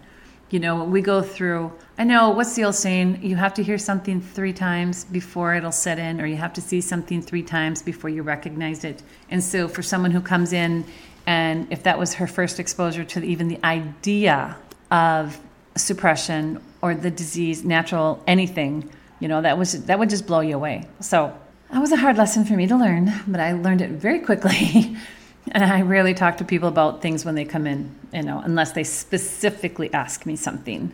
You 0.49 0.59
know, 0.59 0.83
we 0.83 1.01
go 1.01 1.21
through. 1.21 1.71
I 1.97 2.03
know 2.03 2.29
what's 2.29 2.53
the 2.53 2.65
old 2.65 2.75
saying? 2.75 3.23
You 3.23 3.35
have 3.35 3.53
to 3.55 3.63
hear 3.63 3.77
something 3.77 4.21
three 4.21 4.53
times 4.53 5.05
before 5.05 5.55
it'll 5.55 5.71
set 5.71 5.97
in, 5.97 6.21
or 6.21 6.27
you 6.27 6.35
have 6.35 6.53
to 6.53 6.61
see 6.61 6.81
something 6.81 7.21
three 7.21 7.41
times 7.41 7.81
before 7.81 8.09
you 8.09 8.21
recognize 8.21 8.83
it. 8.83 9.01
And 9.29 9.43
so, 9.43 9.67
for 9.67 9.81
someone 9.81 10.11
who 10.11 10.21
comes 10.21 10.53
in, 10.53 10.85
and 11.25 11.67
if 11.71 11.83
that 11.83 11.97
was 11.97 12.13
her 12.15 12.27
first 12.27 12.59
exposure 12.59 13.03
to 13.03 13.23
even 13.23 13.47
the 13.47 13.59
idea 13.63 14.55
of 14.91 15.39
suppression 15.75 16.61
or 16.81 16.93
the 16.93 17.09
disease, 17.09 17.65
natural 17.65 18.23
anything, 18.27 18.89
you 19.19 19.27
know, 19.27 19.41
that 19.41 19.57
was 19.57 19.85
that 19.85 19.97
would 19.97 20.09
just 20.11 20.27
blow 20.27 20.41
you 20.41 20.55
away. 20.55 20.87
So 20.99 21.35
that 21.71 21.79
was 21.79 21.91
a 21.91 21.97
hard 21.97 22.17
lesson 22.17 22.45
for 22.45 22.53
me 22.53 22.67
to 22.67 22.75
learn, 22.75 23.11
but 23.27 23.39
I 23.39 23.53
learned 23.53 23.81
it 23.81 23.89
very 23.89 24.19
quickly. 24.19 24.95
and 25.51 25.63
I 25.63 25.81
rarely 25.81 26.13
talk 26.13 26.37
to 26.37 26.43
people 26.43 26.67
about 26.67 27.01
things 27.01 27.23
when 27.25 27.35
they 27.35 27.45
come 27.45 27.67
in, 27.67 27.95
you 28.13 28.23
know, 28.23 28.41
unless 28.43 28.71
they 28.71 28.83
specifically 28.83 29.93
ask 29.93 30.25
me 30.25 30.35
something. 30.35 30.91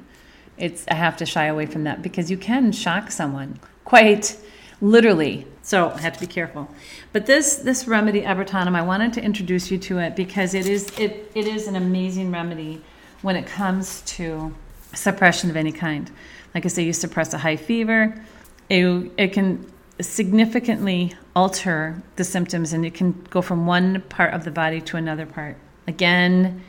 It's 0.57 0.85
I 0.89 0.95
have 0.95 1.17
to 1.17 1.25
shy 1.25 1.45
away 1.45 1.65
from 1.65 1.85
that 1.85 2.01
because 2.01 2.29
you 2.29 2.37
can 2.37 2.71
shock 2.71 3.11
someone 3.11 3.59
quite 3.85 4.37
literally. 4.81 5.47
So 5.61 5.89
I 5.89 6.01
have 6.01 6.13
to 6.13 6.19
be 6.19 6.27
careful. 6.27 6.69
But 7.13 7.25
this 7.25 7.57
this 7.57 7.87
remedy 7.87 8.21
Abrotanum, 8.21 8.75
I 8.75 8.81
wanted 8.81 9.13
to 9.13 9.23
introduce 9.23 9.71
you 9.71 9.77
to 9.79 9.99
it 9.99 10.15
because 10.15 10.53
it 10.53 10.67
is 10.67 10.89
it, 10.99 11.31
it 11.33 11.47
is 11.47 11.67
an 11.67 11.75
amazing 11.75 12.31
remedy 12.31 12.81
when 13.21 13.35
it 13.35 13.45
comes 13.45 14.01
to 14.01 14.53
suppression 14.93 15.49
of 15.49 15.55
any 15.55 15.71
kind. 15.71 16.11
Like 16.53 16.65
I 16.65 16.69
say, 16.69 16.83
you 16.83 16.93
suppress 16.93 17.33
a 17.33 17.37
high 17.37 17.55
fever, 17.55 18.21
it, 18.69 19.11
it 19.17 19.33
can 19.33 19.71
significantly 19.99 21.13
alter 21.35 22.01
the 22.15 22.23
symptoms 22.23 22.73
and 22.73 22.85
it 22.85 22.93
can 22.93 23.11
go 23.29 23.41
from 23.41 23.65
one 23.65 24.01
part 24.09 24.33
of 24.33 24.43
the 24.43 24.51
body 24.51 24.81
to 24.81 24.97
another 24.97 25.25
part. 25.25 25.57
Again, 25.87 26.61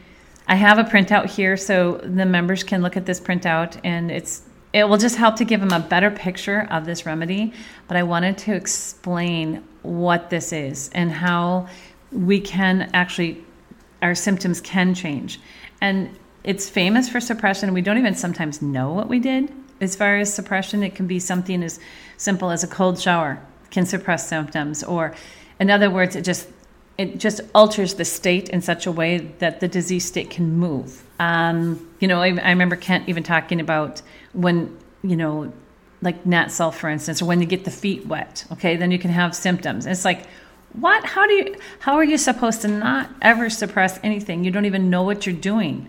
I 0.49 0.55
have 0.57 0.79
a 0.79 0.85
printout 0.85 1.27
here 1.27 1.57
so 1.57 1.99
the 1.99 2.27
members 2.27 2.65
can 2.65 2.83
look 2.83 2.97
at 2.97 3.07
this 3.07 3.21
printout 3.21 3.79
and 3.85 4.11
it's 4.11 4.43
it 4.73 4.89
will 4.89 4.97
just 4.97 5.17
help 5.17 5.37
to 5.37 5.45
give 5.45 5.61
them 5.61 5.73
a 5.73 5.81
better 5.81 6.11
picture 6.11 6.67
of 6.71 6.87
this 6.87 7.05
remedy, 7.05 7.53
but 7.89 7.99
I 7.99 8.05
wanted 8.05 8.39
to 8.39 8.55
explain 8.55 9.63
what 9.83 10.31
this 10.31 10.51
is 10.51 10.89
and 10.95 11.13
how 11.13 11.69
we 12.11 12.41
can 12.41 12.91
actually 12.95 13.45
our 14.01 14.15
symptoms 14.15 14.61
can 14.61 14.95
change. 14.95 15.41
And 15.81 16.19
it's 16.43 16.69
famous 16.69 17.09
for 17.09 17.21
suppression. 17.21 17.73
We 17.73 17.83
don't 17.83 17.99
even 17.99 18.15
sometimes 18.15 18.63
know 18.63 18.93
what 18.93 19.09
we 19.09 19.21
did 19.21 19.53
as 19.83 19.97
far 19.97 20.19
as 20.19 20.33
suppression. 20.33 20.83
It 20.83 20.95
can 20.95 21.07
be 21.07 21.19
something 21.19 21.63
as 21.63 21.79
simple 22.17 22.51
as 22.51 22.63
a 22.65 22.67
cold 22.67 23.01
shower 23.01 23.41
can 23.71 23.87
suppress 23.87 24.29
symptoms, 24.29 24.85
or 24.85 25.15
in 25.59 25.71
other 25.71 25.91
words, 25.91 26.17
it 26.17 26.23
just 26.23 26.49
it 26.99 27.19
just 27.19 27.41
alters 27.55 27.95
the 27.95 28.05
state 28.05 28.51
in 28.51 28.61
such 28.61 28.87
a 28.87 28.93
way 28.93 29.19
that 29.39 29.61
the 29.61 29.69
disease 29.69 30.05
state 30.05 30.31
can 30.31 30.53
move. 30.53 31.03
Um, 31.19 31.89
you 32.01 32.07
know, 32.07 32.21
I, 32.21 32.37
I 32.39 32.51
remember 32.51 32.77
Kent 32.77 33.09
even 33.09 33.23
talking 33.23 33.61
about 33.61 34.03
when 34.35 34.77
you 35.03 35.17
know, 35.17 35.53
like 36.01 36.25
Nat 36.27 36.47
Sulph, 36.47 36.75
for 36.75 36.89
instance, 36.89 37.23
or 37.23 37.25
when 37.25 37.41
you 37.41 37.47
get 37.47 37.65
the 37.65 37.71
feet 37.71 38.07
wet. 38.07 38.45
Okay, 38.53 38.77
then 38.77 38.91
you 38.91 38.99
can 38.99 39.11
have 39.11 39.35
symptoms. 39.35 39.87
It's 39.87 40.05
like 40.05 40.27
what 40.75 41.05
how 41.05 41.27
do 41.27 41.35
you 41.35 41.57
how 41.81 41.95
are 41.95 42.05
you 42.05 42.17
supposed 42.17 42.63
to 42.63 42.69
not 42.69 43.11
ever 43.21 43.51
suppress 43.51 44.01
anything 44.03 44.45
you 44.45 44.51
don't 44.51 44.65
even 44.65 44.89
know 44.89 45.03
what 45.03 45.27
you're 45.27 45.35
doing 45.35 45.89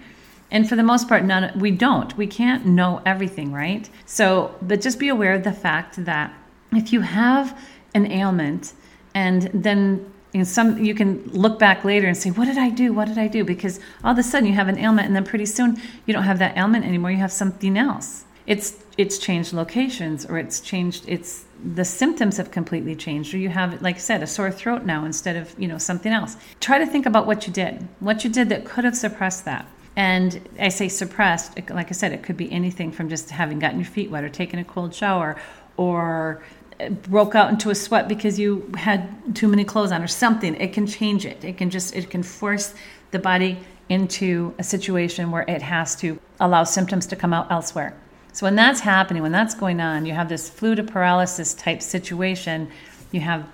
and 0.54 0.70
for 0.70 0.76
the 0.76 0.84
most 0.84 1.10
part, 1.10 1.26
none 1.26 1.52
we 1.60 1.72
don't. 1.72 2.16
We 2.16 2.28
can't 2.28 2.64
know 2.64 3.02
everything, 3.08 3.52
right? 3.52 3.90
So, 4.06 4.56
but 4.62 4.82
just 4.82 5.00
be 5.00 5.10
aware 5.10 5.34
of 5.34 5.44
the 5.44 5.52
fact 5.52 6.06
that 6.06 6.32
if 6.72 6.94
you 6.94 7.02
have 7.02 7.60
an 7.96 8.12
ailment 8.12 8.74
and 9.16 9.50
then 9.54 10.12
in 10.34 10.46
some 10.46 10.84
you 10.84 10.96
can 10.96 11.24
look 11.30 11.60
back 11.60 11.84
later 11.84 12.08
and 12.08 12.16
say 12.16 12.30
what 12.32 12.46
did 12.46 12.58
i 12.58 12.70
do? 12.70 12.94
What 12.94 13.08
did 13.08 13.18
i 13.18 13.28
do? 13.28 13.44
Because 13.44 13.80
all 14.04 14.14
of 14.14 14.18
a 14.20 14.24
sudden 14.24 14.48
you 14.48 14.54
have 14.54 14.68
an 14.68 14.78
ailment 14.78 15.08
and 15.08 15.16
then 15.16 15.26
pretty 15.26 15.48
soon 15.48 15.82
you 16.06 16.14
don't 16.14 16.24
have 16.24 16.40
that 16.40 16.56
ailment 16.56 16.86
anymore. 16.86 17.12
You 17.12 17.18
have 17.18 17.32
something 17.32 17.76
else. 17.76 18.26
It's 18.46 18.84
it's 18.96 19.18
changed 19.18 19.54
locations 19.54 20.24
or 20.26 20.38
it's 20.38 20.60
changed 20.60 21.06
it's 21.08 21.46
the 21.64 21.86
symptoms 21.86 22.38
have 22.38 22.52
completely 22.52 22.96
changed. 22.96 23.34
Or 23.34 23.38
you 23.38 23.50
have 23.50 23.82
like 23.82 23.96
i 23.96 24.00
said 24.00 24.22
a 24.22 24.28
sore 24.28 24.52
throat 24.52 24.86
now 24.86 25.04
instead 25.04 25.36
of 25.36 25.56
you 25.58 25.68
know 25.68 25.80
something 25.80 26.12
else. 26.12 26.38
Try 26.60 26.78
to 26.78 26.86
think 26.86 27.08
about 27.08 27.26
what 27.26 27.48
you 27.48 27.54
did 27.54 27.88
what 28.00 28.24
you 28.24 28.30
did 28.30 28.50
that 28.50 28.66
could 28.66 28.84
have 28.84 28.96
suppressed 28.96 29.46
that 29.46 29.66
and 29.96 30.50
I 30.60 30.70
say 30.70 30.88
suppressed, 30.88 31.58
like 31.70 31.90
I 31.90 31.92
said, 31.92 32.14
it 32.14 32.24
could 32.24 32.38
be 32.38 32.52
anything 32.52 32.92
from 32.92 33.10
just 33.10 33.30
having 33.30 33.60
gotten 33.60 33.80
your 33.80 33.90
feet 33.90 34.10
wet 34.10 34.24
or 34.24 34.30
taken 34.30 34.60
a 34.60 34.64
cold 34.64 34.94
shower 34.94 35.40
or 35.78 36.44
uh, 36.80 36.90
broke 36.90 37.36
out 37.36 37.52
into 37.52 37.70
a 37.70 37.76
sweat 37.76 38.08
because 38.08 38.40
you 38.40 38.72
had 38.76 39.36
too 39.36 39.48
many 39.48 39.64
clothes 39.64 39.92
on 39.92 40.02
or 40.02 40.08
something. 40.08 40.56
It 40.56 40.74
can 40.74 40.88
change 40.88 41.26
it. 41.26 41.44
It 41.44 41.58
can 41.58 41.70
just, 41.70 41.96
it 41.96 42.10
can 42.10 42.24
force 42.24 42.74
the 43.12 43.20
body 43.20 43.60
into 43.90 44.56
a 44.58 44.64
situation 44.64 45.30
where 45.30 45.44
it 45.48 45.62
has 45.62 45.96
to 45.98 46.20
allow 46.40 46.64
symptoms 46.64 47.06
to 47.08 47.16
come 47.16 47.34
out 47.34 47.52
elsewhere. 47.52 47.96
So 48.32 48.48
when 48.48 48.56
that's 48.56 48.80
happening, 48.80 49.22
when 49.22 49.32
that's 49.32 49.54
going 49.54 49.80
on, 49.80 50.08
you 50.08 50.14
have 50.14 50.28
this 50.28 50.50
flu 50.50 50.74
to 50.74 50.84
paralysis 50.84 51.54
type 51.54 51.84
situation. 51.84 52.72
You 53.12 53.20
have, 53.20 53.48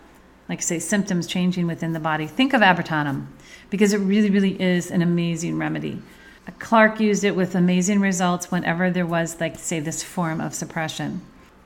like 0.48 0.60
I 0.60 0.62
say, 0.62 0.79
symptoms 0.79 1.27
changing 1.27 1.67
within 1.67 1.91
the 1.91 2.00
body. 2.00 2.27
Think 2.27 2.53
of 2.53 2.62
Abrotanum 2.62 3.27
because 3.69 3.91
it 3.91 3.98
really, 3.98 4.29
really 4.29 4.60
is 4.62 4.89
an 4.89 5.01
amazing 5.01 5.58
remedy. 5.58 6.01
Clarke 6.57 6.99
used 6.99 7.23
it 7.23 7.35
with 7.35 7.53
amazing 7.53 7.99
results 7.99 8.49
whenever 8.49 8.89
there 8.89 9.05
was, 9.05 9.39
like, 9.39 9.59
say, 9.59 9.79
this 9.79 10.01
form 10.01 10.41
of 10.41 10.53
suppression. 10.53 11.21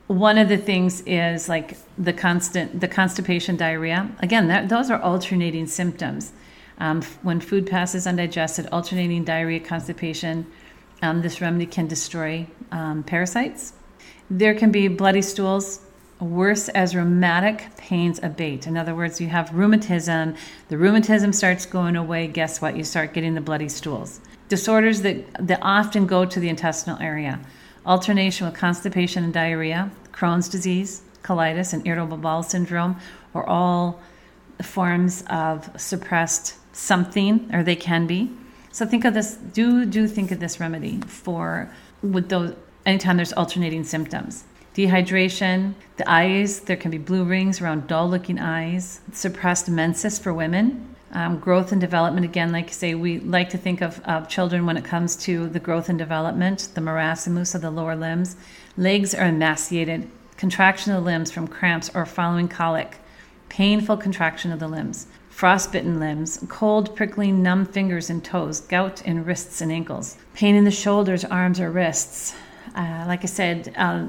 One 0.07 0.37
of 0.37 0.49
the 0.49 0.57
things 0.57 1.01
is 1.05 1.47
like 1.47 1.77
the 1.97 2.11
constant, 2.11 2.81
the 2.81 2.87
constipation, 2.87 3.55
diarrhea. 3.55 4.09
Again, 4.19 4.47
that, 4.49 4.67
those 4.67 4.91
are 4.91 5.01
alternating 5.01 5.67
symptoms. 5.67 6.33
Um, 6.79 7.01
when 7.21 7.39
food 7.39 7.67
passes 7.67 8.05
undigested, 8.05 8.67
alternating 8.71 9.23
diarrhea, 9.23 9.59
constipation, 9.59 10.45
um, 11.01 11.21
this 11.21 11.39
remedy 11.39 11.65
can 11.65 11.87
destroy 11.87 12.47
um, 12.71 13.03
parasites. 13.03 13.73
There 14.29 14.55
can 14.55 14.71
be 14.71 14.87
bloody 14.87 15.21
stools, 15.21 15.79
worse 16.19 16.69
as 16.69 16.95
rheumatic 16.95 17.67
pains 17.77 18.19
abate. 18.23 18.67
In 18.67 18.77
other 18.77 18.95
words, 18.95 19.21
you 19.21 19.27
have 19.27 19.53
rheumatism, 19.53 20.35
the 20.69 20.77
rheumatism 20.77 21.33
starts 21.33 21.65
going 21.65 21.95
away. 21.95 22.27
Guess 22.27 22.61
what? 22.61 22.75
You 22.75 22.83
start 22.83 23.13
getting 23.13 23.35
the 23.35 23.41
bloody 23.41 23.69
stools. 23.69 24.19
Disorders 24.53 25.01
that, 25.01 25.47
that 25.47 25.57
often 25.63 26.05
go 26.05 26.25
to 26.25 26.39
the 26.39 26.47
intestinal 26.47 27.01
area. 27.01 27.39
Alternation 27.87 28.45
with 28.45 28.55
constipation 28.55 29.23
and 29.23 29.33
diarrhea, 29.33 29.89
Crohn's 30.11 30.47
disease, 30.47 31.01
colitis, 31.23 31.73
and 31.73 31.87
irritable 31.87 32.17
bowel 32.17 32.43
syndrome 32.43 32.95
are 33.33 33.47
all 33.47 33.99
forms 34.61 35.23
of 35.27 35.71
suppressed 35.81 36.53
something, 36.71 37.49
or 37.51 37.63
they 37.63 37.75
can 37.75 38.05
be. 38.05 38.29
So 38.71 38.85
think 38.85 39.05
of 39.05 39.15
this. 39.15 39.37
Do 39.37 39.87
do 39.87 40.07
think 40.07 40.29
of 40.29 40.39
this 40.39 40.59
remedy 40.59 41.01
for 41.07 41.67
with 42.03 42.29
those 42.29 42.53
anytime 42.85 43.17
there's 43.17 43.33
alternating 43.33 43.83
symptoms. 43.83 44.43
Dehydration, 44.75 45.73
the 45.97 46.07
eyes, 46.07 46.59
there 46.59 46.77
can 46.77 46.91
be 46.91 46.99
blue 46.99 47.23
rings 47.23 47.59
around 47.59 47.87
dull 47.87 48.07
looking 48.07 48.37
eyes, 48.37 49.01
suppressed 49.13 49.67
menses 49.67 50.19
for 50.19 50.31
women, 50.31 50.92
um, 51.13 51.37
growth 51.37 51.71
and 51.71 51.79
development, 51.79 52.25
again, 52.25 52.51
like 52.51 52.67
I 52.69 52.71
say, 52.71 52.95
we 52.95 53.19
like 53.19 53.49
to 53.51 53.57
think 53.57 53.81
of, 53.81 54.01
of 54.03 54.27
children 54.27 54.65
when 54.65 54.77
it 54.77 54.83
comes 54.83 55.15
to 55.17 55.47
the 55.47 55.59
growth 55.59 55.87
and 55.87 55.97
development, 55.97 56.69
the 56.73 56.81
marasmus 56.81 57.53
of 57.53 57.61
the 57.61 57.69
lower 57.69 57.95
limbs. 57.95 58.35
Legs 58.77 59.13
are 59.13 59.27
emaciated, 59.27 60.09
contraction 60.37 60.91
of 60.91 61.03
the 61.03 61.05
limbs 61.05 61.31
from 61.31 61.47
cramps 61.47 61.91
or 61.93 62.05
following 62.07 62.47
colic, 62.47 62.97
painful 63.47 63.97
contraction 63.97 64.51
of 64.51 64.59
the 64.59 64.67
limbs, 64.67 65.05
frostbitten 65.29 65.99
limbs, 65.99 66.43
cold, 66.49 66.95
prickling, 66.95 67.43
numb 67.43 67.65
fingers 67.65 68.09
and 68.09 68.23
toes, 68.23 68.61
gout 68.61 69.03
in 69.03 69.23
wrists 69.23 69.61
and 69.61 69.71
ankles, 69.71 70.17
pain 70.33 70.55
in 70.55 70.63
the 70.63 70.71
shoulders, 70.71 71.23
arms, 71.23 71.59
or 71.59 71.69
wrists. 71.69 72.35
Uh, 72.75 73.05
like 73.07 73.23
I 73.23 73.27
said, 73.27 73.71
uh, 73.77 74.07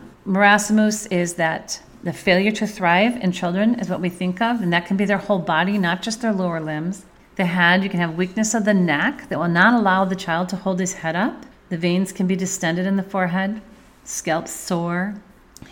is 1.11 1.35
that 1.35 1.83
the 2.05 2.13
failure 2.13 2.53
to 2.53 2.67
thrive 2.67 3.17
in 3.17 3.33
children 3.33 3.81
is 3.81 3.89
what 3.89 4.01
we 4.01 4.11
think 4.11 4.43
of, 4.43 4.61
and 4.61 4.71
that 4.73 4.85
can 4.85 4.99
be 4.99 5.07
their 5.07 5.19
whole 5.19 5.39
body, 5.39 5.79
not 5.79 6.03
just 6.03 6.21
their 6.21 6.35
lower 6.35 6.61
limbs. 6.61 7.07
The 7.37 7.47
head, 7.47 7.83
you 7.83 7.89
can 7.89 7.99
have 7.99 8.15
weakness 8.15 8.53
of 8.53 8.67
the 8.67 8.75
neck 8.75 9.31
that 9.31 9.39
will 9.39 9.49
not 9.49 9.73
allow 9.73 10.05
the 10.05 10.15
child 10.15 10.51
to 10.51 10.57
hold 10.57 10.81
his 10.81 10.93
head 10.93 11.17
up. 11.17 11.47
The 11.71 11.79
veins 11.79 12.13
can 12.13 12.27
be 12.27 12.37
distended 12.37 12.85
in 12.85 12.97
the 12.97 13.03
forehead, 13.03 13.63
scalp 14.05 14.49
sore, 14.49 15.15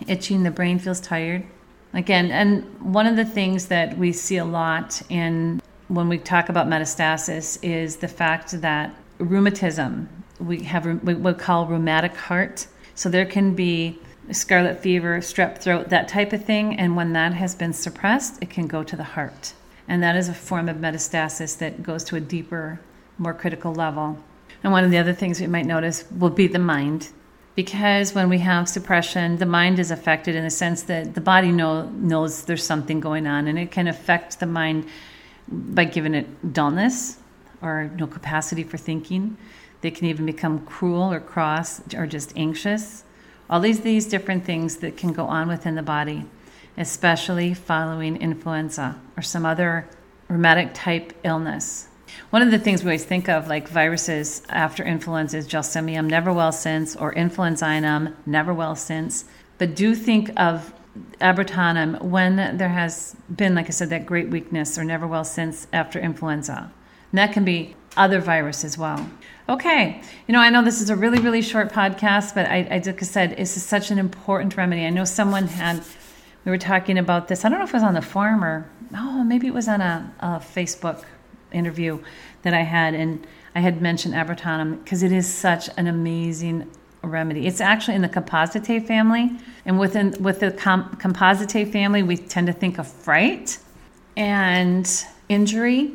itching, 0.08 0.42
the 0.42 0.50
brain 0.50 0.78
feels 0.78 1.00
tired. 1.00 1.44
Again, 1.92 2.30
and 2.30 2.64
one 2.80 3.06
of 3.06 3.16
the 3.16 3.26
things 3.26 3.66
that 3.66 3.98
we 3.98 4.10
see 4.12 4.38
a 4.38 4.44
lot 4.44 5.02
in 5.10 5.60
when 5.88 6.08
we 6.08 6.16
talk 6.16 6.48
about 6.48 6.66
metastasis 6.66 7.62
is 7.62 7.96
the 7.96 8.08
fact 8.08 8.58
that 8.62 8.94
rheumatism, 9.18 10.08
we 10.40 10.62
have 10.62 10.86
what 11.02 11.18
we 11.18 11.34
call 11.34 11.66
rheumatic 11.66 12.16
heart. 12.16 12.66
So 12.94 13.10
there 13.10 13.26
can 13.26 13.54
be 13.54 13.98
scarlet 14.30 14.80
fever, 14.80 15.18
strep 15.18 15.58
throat, 15.58 15.88
that 15.88 16.08
type 16.08 16.32
of 16.32 16.44
thing. 16.44 16.78
And 16.78 16.96
when 16.96 17.12
that 17.12 17.34
has 17.34 17.54
been 17.54 17.72
suppressed, 17.72 18.42
it 18.42 18.50
can 18.50 18.66
go 18.66 18.82
to 18.84 18.96
the 18.96 19.04
heart. 19.04 19.54
And 19.88 20.02
that 20.02 20.16
is 20.16 20.28
a 20.28 20.34
form 20.34 20.68
of 20.68 20.76
metastasis 20.76 21.58
that 21.58 21.82
goes 21.82 22.04
to 22.04 22.16
a 22.16 22.20
deeper, 22.20 22.80
more 23.18 23.34
critical 23.34 23.74
level. 23.74 24.18
And 24.62 24.72
one 24.72 24.84
of 24.84 24.90
the 24.90 24.98
other 24.98 25.12
things 25.12 25.40
we 25.40 25.46
might 25.46 25.66
notice 25.66 26.04
will 26.10 26.30
be 26.30 26.46
the 26.46 26.58
mind. 26.58 27.08
Because 27.54 28.14
when 28.14 28.28
we 28.28 28.38
have 28.38 28.68
suppression, 28.68 29.36
the 29.36 29.46
mind 29.46 29.78
is 29.78 29.90
affected 29.90 30.34
in 30.34 30.44
the 30.44 30.50
sense 30.50 30.84
that 30.84 31.14
the 31.14 31.20
body 31.20 31.50
know, 31.50 31.88
knows 31.90 32.44
there's 32.44 32.64
something 32.64 33.00
going 33.00 33.26
on, 33.26 33.46
and 33.48 33.58
it 33.58 33.70
can 33.70 33.88
affect 33.88 34.40
the 34.40 34.46
mind 34.46 34.86
by 35.48 35.84
giving 35.84 36.14
it 36.14 36.52
dullness 36.52 37.18
or 37.60 37.90
no 37.96 38.06
capacity 38.06 38.62
for 38.62 38.78
thinking. 38.78 39.36
They 39.82 39.90
can 39.90 40.06
even 40.06 40.24
become 40.24 40.64
cruel 40.64 41.12
or 41.12 41.20
cross 41.20 41.82
or 41.94 42.06
just 42.06 42.32
anxious 42.36 43.04
all 43.52 43.60
these, 43.60 43.80
these 43.80 44.06
different 44.06 44.46
things 44.46 44.78
that 44.78 44.96
can 44.96 45.12
go 45.12 45.26
on 45.26 45.46
within 45.46 45.74
the 45.74 45.82
body, 45.82 46.24
especially 46.78 47.52
following 47.52 48.16
influenza 48.16 48.98
or 49.14 49.22
some 49.22 49.44
other 49.44 49.86
rheumatic 50.28 50.70
type 50.72 51.12
illness. 51.22 51.86
One 52.30 52.40
of 52.40 52.50
the 52.50 52.58
things 52.58 52.82
we 52.82 52.88
always 52.88 53.04
think 53.04 53.28
of, 53.28 53.48
like 53.48 53.68
viruses 53.68 54.40
after 54.48 54.82
influenza, 54.82 55.36
is 55.36 55.46
Gelsemium, 55.46 56.06
never 56.08 56.32
well 56.32 56.50
since, 56.50 56.96
or 56.96 57.12
influenzinum, 57.12 58.14
never 58.24 58.54
well 58.54 58.74
since. 58.74 59.26
But 59.58 59.76
do 59.76 59.94
think 59.94 60.30
of 60.40 60.72
abrotanum 61.20 62.00
when 62.00 62.56
there 62.56 62.70
has 62.70 63.14
been, 63.36 63.54
like 63.54 63.66
I 63.66 63.70
said, 63.70 63.90
that 63.90 64.06
great 64.06 64.30
weakness 64.30 64.78
or 64.78 64.84
never 64.84 65.06
well 65.06 65.24
since 65.24 65.66
after 65.74 66.00
influenza. 66.00 66.72
And 67.10 67.18
that 67.18 67.34
can 67.34 67.44
be 67.44 67.76
other 67.96 68.20
virus 68.20 68.64
as 68.64 68.78
well. 68.78 69.08
Okay, 69.48 70.00
you 70.26 70.32
know, 70.32 70.40
I 70.40 70.50
know 70.50 70.62
this 70.62 70.80
is 70.80 70.88
a 70.88 70.96
really, 70.96 71.18
really 71.18 71.42
short 71.42 71.72
podcast, 71.72 72.34
but 72.34 72.46
I, 72.46 72.66
I 72.70 72.82
like 72.84 73.02
I 73.02 73.06
said, 73.06 73.36
this 73.36 73.56
is 73.56 73.64
such 73.64 73.90
an 73.90 73.98
important 73.98 74.56
remedy. 74.56 74.86
I 74.86 74.90
know 74.90 75.04
someone 75.04 75.46
had, 75.48 75.82
we 76.44 76.50
were 76.50 76.58
talking 76.58 76.96
about 76.96 77.28
this. 77.28 77.44
I 77.44 77.48
don't 77.48 77.58
know 77.58 77.64
if 77.64 77.70
it 77.70 77.74
was 77.74 77.82
on 77.82 77.94
the 77.94 78.02
forum 78.02 78.44
or, 78.44 78.70
oh, 78.94 79.24
maybe 79.24 79.48
it 79.48 79.54
was 79.54 79.68
on 79.68 79.80
a, 79.80 80.12
a 80.20 80.26
Facebook 80.38 81.04
interview 81.52 81.98
that 82.42 82.54
I 82.54 82.62
had, 82.62 82.94
and 82.94 83.26
I 83.54 83.60
had 83.60 83.82
mentioned 83.82 84.14
abrotanum 84.14 84.82
because 84.82 85.02
it 85.02 85.12
is 85.12 85.32
such 85.32 85.68
an 85.76 85.86
amazing 85.86 86.70
remedy. 87.02 87.46
It's 87.46 87.60
actually 87.60 87.96
in 87.96 88.02
the 88.02 88.08
Compositae 88.08 88.86
family, 88.86 89.32
and 89.66 89.78
within 89.78 90.14
with 90.22 90.40
the 90.40 90.52
com- 90.52 90.96
Compositae 91.00 91.70
family, 91.70 92.02
we 92.02 92.16
tend 92.16 92.46
to 92.46 92.52
think 92.52 92.78
of 92.78 92.86
fright 92.86 93.58
and 94.16 95.04
injury, 95.28 95.92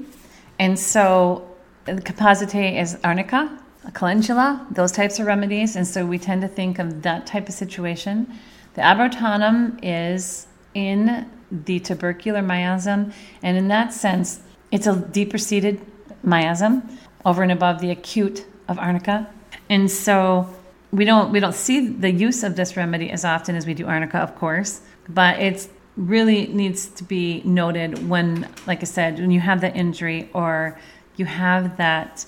and 0.60 0.78
so 0.78 1.57
the 1.95 2.02
Compositae 2.02 2.80
is 2.80 2.97
arnica, 3.04 3.60
calendula, 3.93 4.65
those 4.71 4.91
types 4.91 5.19
of 5.19 5.26
remedies. 5.26 5.76
And 5.76 5.88
so 5.88 6.06
we 6.06 6.19
tend 6.19 6.41
to 6.41 6.47
think 6.47 6.80
of 6.80 7.02
that 7.04 7.26
type 7.26 7.47
of 7.47 7.56
situation. 7.56 8.32
The 8.73 8.82
abrotanum 8.82 9.80
is 9.82 10.47
in 10.73 11.28
the 11.52 11.80
tubercular 11.80 12.41
miasm. 12.41 13.13
And 13.41 13.58
in 13.58 13.69
that 13.69 13.93
sense, 13.93 14.41
it's 14.71 14.86
a 14.86 14.95
deeper 14.95 15.38
seated 15.38 15.82
miasm 16.26 16.89
over 17.26 17.41
and 17.41 17.52
above 17.52 17.80
the 17.80 17.91
acute 17.91 18.45
of 18.67 18.78
arnica. 18.78 19.28
And 19.69 19.89
so 19.89 20.54
we 20.91 21.06
don't 21.06 21.32
we 21.32 21.39
don't 21.39 21.56
see 21.56 21.88
the 21.88 22.12
use 22.12 22.43
of 22.43 22.56
this 22.56 22.78
remedy 22.78 23.10
as 23.10 23.23
often 23.26 23.56
as 23.56 23.65
we 23.65 23.73
do 23.73 23.88
arnica, 23.88 24.17
of 24.17 24.36
course, 24.36 24.82
but 25.10 25.39
it's 25.39 25.69
really 25.95 26.47
needs 26.47 26.88
to 26.88 27.04
be 27.04 27.41
noted 27.43 28.08
when, 28.08 28.47
like 28.67 28.82
I 28.82 28.86
said, 28.86 29.19
when 29.19 29.32
you 29.32 29.39
have 29.39 29.62
the 29.62 29.73
injury 29.73 30.30
or 30.34 30.80
you 31.18 31.26
have 31.26 31.78
that 31.78 32.26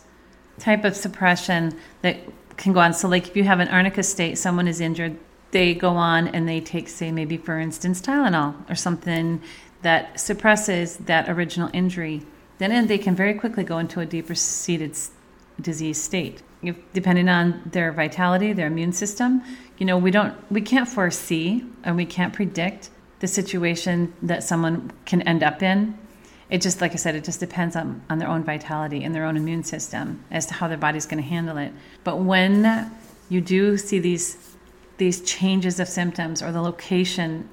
type 0.59 0.83
of 0.83 0.95
suppression 0.95 1.77
that 2.01 2.17
can 2.57 2.73
go 2.73 2.79
on. 2.79 2.93
So, 2.93 3.07
like 3.07 3.27
if 3.27 3.35
you 3.35 3.45
have 3.45 3.59
an 3.59 3.69
arnica 3.69 4.03
state, 4.03 4.37
someone 4.37 4.67
is 4.67 4.81
injured, 4.81 5.17
they 5.51 5.73
go 5.73 5.91
on 5.91 6.27
and 6.27 6.47
they 6.47 6.59
take, 6.59 6.89
say, 6.89 7.11
maybe 7.11 7.37
for 7.37 7.57
instance, 7.57 8.01
Tylenol 8.01 8.69
or 8.69 8.75
something 8.75 9.41
that 9.81 10.19
suppresses 10.19 10.97
that 10.97 11.29
original 11.29 11.69
injury. 11.73 12.21
Then 12.57 12.87
they 12.87 12.97
can 12.97 13.15
very 13.15 13.33
quickly 13.33 13.63
go 13.63 13.77
into 13.77 14.01
a 14.01 14.05
deeper 14.05 14.35
seated 14.35 14.97
disease 15.61 16.01
state. 16.01 16.43
If, 16.61 16.75
depending 16.91 17.29
on 17.29 17.61
their 17.65 17.93
vitality, 17.93 18.51
their 18.51 18.67
immune 18.67 18.91
system, 18.91 19.41
you 19.77 19.85
know, 19.85 19.97
we 19.97 20.11
don't, 20.11 20.35
we 20.51 20.61
can't 20.61 20.89
foresee 20.89 21.63
and 21.85 21.95
we 21.95 22.05
can't 22.05 22.33
predict 22.33 22.89
the 23.21 23.27
situation 23.27 24.13
that 24.21 24.43
someone 24.43 24.91
can 25.05 25.21
end 25.21 25.41
up 25.41 25.63
in 25.63 25.97
it 26.49 26.61
just 26.61 26.81
like 26.81 26.93
i 26.93 26.95
said 26.95 27.15
it 27.15 27.23
just 27.23 27.39
depends 27.39 27.75
on, 27.75 28.01
on 28.09 28.17
their 28.17 28.27
own 28.27 28.43
vitality 28.43 29.03
and 29.03 29.13
their 29.13 29.25
own 29.25 29.37
immune 29.37 29.63
system 29.63 30.23
as 30.31 30.45
to 30.47 30.53
how 30.53 30.67
their 30.67 30.77
body's 30.77 31.05
going 31.05 31.21
to 31.21 31.29
handle 31.29 31.57
it. 31.57 31.71
But 32.03 32.19
when 32.19 32.91
you 33.29 33.41
do 33.41 33.77
see 33.77 33.99
these 33.99 34.37
these 34.97 35.21
changes 35.21 35.79
of 35.79 35.87
symptoms 35.87 36.41
or 36.41 36.51
the 36.51 36.61
location 36.61 37.47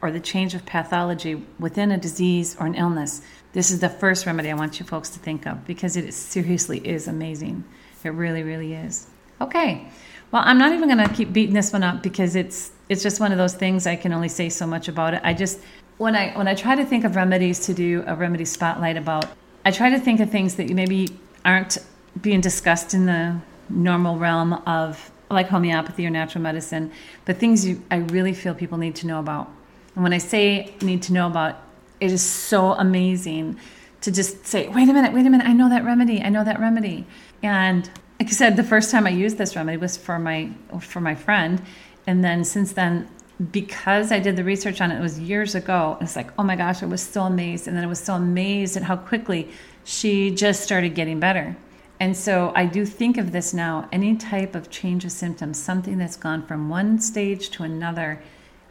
or 0.00 0.10
the 0.10 0.20
change 0.20 0.54
of 0.54 0.64
pathology 0.64 1.42
within 1.58 1.90
a 1.90 1.98
disease 1.98 2.56
or 2.58 2.66
an 2.66 2.74
illness 2.74 3.20
this 3.52 3.70
is 3.70 3.80
the 3.80 3.88
first 3.88 4.24
remedy 4.26 4.50
i 4.50 4.54
want 4.54 4.78
you 4.78 4.86
folks 4.86 5.10
to 5.10 5.18
think 5.18 5.46
of 5.46 5.66
because 5.66 5.96
it 5.96 6.12
seriously 6.12 6.78
is 6.86 7.08
amazing. 7.08 7.64
It 8.04 8.10
really 8.10 8.44
really 8.44 8.74
is. 8.74 9.08
Okay. 9.40 9.88
Well 10.30 10.42
i'm 10.44 10.58
not 10.58 10.72
even 10.72 10.88
going 10.88 11.06
to 11.06 11.12
keep 11.12 11.32
beating 11.32 11.54
this 11.54 11.72
one 11.72 11.82
up 11.82 12.02
because 12.02 12.36
it's 12.36 12.70
it's 12.88 13.02
just 13.02 13.18
one 13.18 13.32
of 13.32 13.38
those 13.38 13.54
things 13.54 13.84
i 13.84 13.96
can 13.96 14.12
only 14.12 14.28
say 14.28 14.48
so 14.48 14.66
much 14.66 14.86
about 14.86 15.14
it. 15.14 15.20
I 15.24 15.34
just 15.34 15.58
when 15.98 16.14
I 16.14 16.36
when 16.36 16.48
I 16.48 16.54
try 16.54 16.74
to 16.74 16.84
think 16.84 17.04
of 17.04 17.16
remedies 17.16 17.60
to 17.66 17.74
do 17.74 18.04
a 18.06 18.14
remedy 18.14 18.44
spotlight 18.44 18.96
about, 18.96 19.26
I 19.64 19.70
try 19.70 19.90
to 19.90 19.98
think 19.98 20.20
of 20.20 20.30
things 20.30 20.56
that 20.56 20.68
maybe 20.70 21.08
aren't 21.44 21.78
being 22.20 22.40
discussed 22.40 22.94
in 22.94 23.06
the 23.06 23.40
normal 23.68 24.18
realm 24.18 24.52
of 24.52 25.10
like 25.30 25.48
homeopathy 25.48 26.06
or 26.06 26.10
natural 26.10 26.42
medicine, 26.42 26.92
but 27.24 27.38
things 27.38 27.66
you, 27.66 27.82
I 27.90 27.96
really 27.96 28.32
feel 28.32 28.54
people 28.54 28.78
need 28.78 28.94
to 28.96 29.06
know 29.06 29.18
about. 29.18 29.50
And 29.94 30.04
when 30.04 30.12
I 30.12 30.18
say 30.18 30.74
need 30.82 31.02
to 31.04 31.12
know 31.12 31.26
about, 31.26 31.56
it 32.00 32.12
is 32.12 32.22
so 32.22 32.72
amazing 32.72 33.58
to 34.02 34.12
just 34.12 34.46
say, 34.46 34.68
wait 34.68 34.88
a 34.88 34.92
minute, 34.92 35.12
wait 35.12 35.26
a 35.26 35.30
minute, 35.30 35.46
I 35.46 35.52
know 35.52 35.68
that 35.68 35.84
remedy, 35.84 36.22
I 36.22 36.28
know 36.28 36.44
that 36.44 36.60
remedy. 36.60 37.06
And 37.42 37.90
like 38.20 38.28
I 38.28 38.32
said, 38.32 38.56
the 38.56 38.64
first 38.64 38.90
time 38.90 39.06
I 39.06 39.10
used 39.10 39.36
this 39.36 39.56
remedy 39.56 39.78
was 39.78 39.96
for 39.96 40.18
my 40.18 40.50
for 40.80 41.00
my 41.00 41.14
friend, 41.14 41.60
and 42.06 42.22
then 42.22 42.44
since 42.44 42.72
then, 42.72 43.08
because 43.50 44.12
I 44.12 44.18
did 44.18 44.36
the 44.36 44.44
research 44.44 44.80
on 44.80 44.90
it, 44.90 44.98
it 44.98 45.02
was 45.02 45.20
years 45.20 45.54
ago. 45.54 45.98
It's 46.00 46.16
like, 46.16 46.30
oh 46.38 46.42
my 46.42 46.56
gosh, 46.56 46.82
I 46.82 46.86
was 46.86 47.02
so 47.02 47.22
amazed, 47.22 47.68
and 47.68 47.76
then 47.76 47.84
I 47.84 47.86
was 47.86 48.00
so 48.00 48.14
amazed 48.14 48.76
at 48.76 48.82
how 48.82 48.96
quickly 48.96 49.50
she 49.84 50.30
just 50.30 50.62
started 50.62 50.94
getting 50.94 51.20
better. 51.20 51.56
And 51.98 52.16
so 52.16 52.52
I 52.54 52.66
do 52.66 52.84
think 52.84 53.16
of 53.16 53.32
this 53.32 53.54
now 53.54 53.88
any 53.92 54.16
type 54.16 54.54
of 54.54 54.70
change 54.70 55.04
of 55.04 55.12
symptoms, 55.12 55.58
something 55.58 55.96
that's 55.98 56.16
gone 56.16 56.46
from 56.46 56.68
one 56.68 56.98
stage 56.98 57.50
to 57.50 57.62
another 57.62 58.22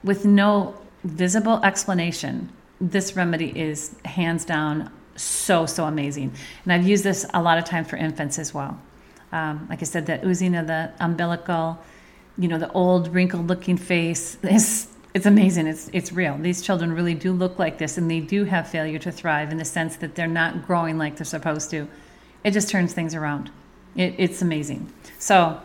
with 0.03 0.25
no 0.25 0.75
visible 1.03 1.63
explanation. 1.63 2.51
This 2.79 3.15
remedy 3.15 3.57
is 3.57 3.95
hands 4.05 4.45
down 4.45 4.91
so, 5.15 5.65
so 5.65 5.85
amazing. 5.85 6.33
And 6.63 6.73
I've 6.73 6.87
used 6.87 7.03
this 7.03 7.25
a 7.33 7.41
lot 7.41 7.57
of 7.57 7.65
times 7.65 7.89
for 7.89 7.95
infants 7.95 8.37
as 8.37 8.53
well. 8.53 8.79
Um, 9.31 9.65
like 9.69 9.81
I 9.81 9.85
said, 9.85 10.05
the 10.05 10.23
oozing 10.25 10.55
of 10.55 10.67
the 10.67 10.91
umbilical, 10.99 11.79
you 12.37 12.47
know, 12.47 12.57
the 12.57 12.71
old 12.71 13.13
wrinkled 13.13 13.47
looking 13.47 13.77
face 13.77 14.37
is 14.43 14.87
it's 15.13 15.25
amazing. 15.25 15.67
It's 15.67 15.89
it's 15.93 16.11
real. 16.11 16.37
These 16.37 16.61
children 16.61 16.91
really 16.91 17.13
do 17.13 17.31
look 17.31 17.57
like 17.57 17.77
this, 17.77 17.97
and 17.97 18.11
they 18.11 18.19
do 18.19 18.43
have 18.43 18.67
failure 18.67 18.99
to 18.99 19.11
thrive 19.11 19.51
in 19.51 19.57
the 19.57 19.65
sense 19.65 19.95
that 19.97 20.15
they're 20.15 20.27
not 20.27 20.67
growing 20.67 20.97
like 20.97 21.15
they're 21.15 21.25
supposed 21.25 21.69
to. 21.71 21.87
It 22.43 22.51
just 22.51 22.69
turns 22.69 22.93
things 22.93 23.15
around. 23.15 23.49
It, 23.95 24.15
it's 24.17 24.41
amazing. 24.41 24.91
So 25.17 25.61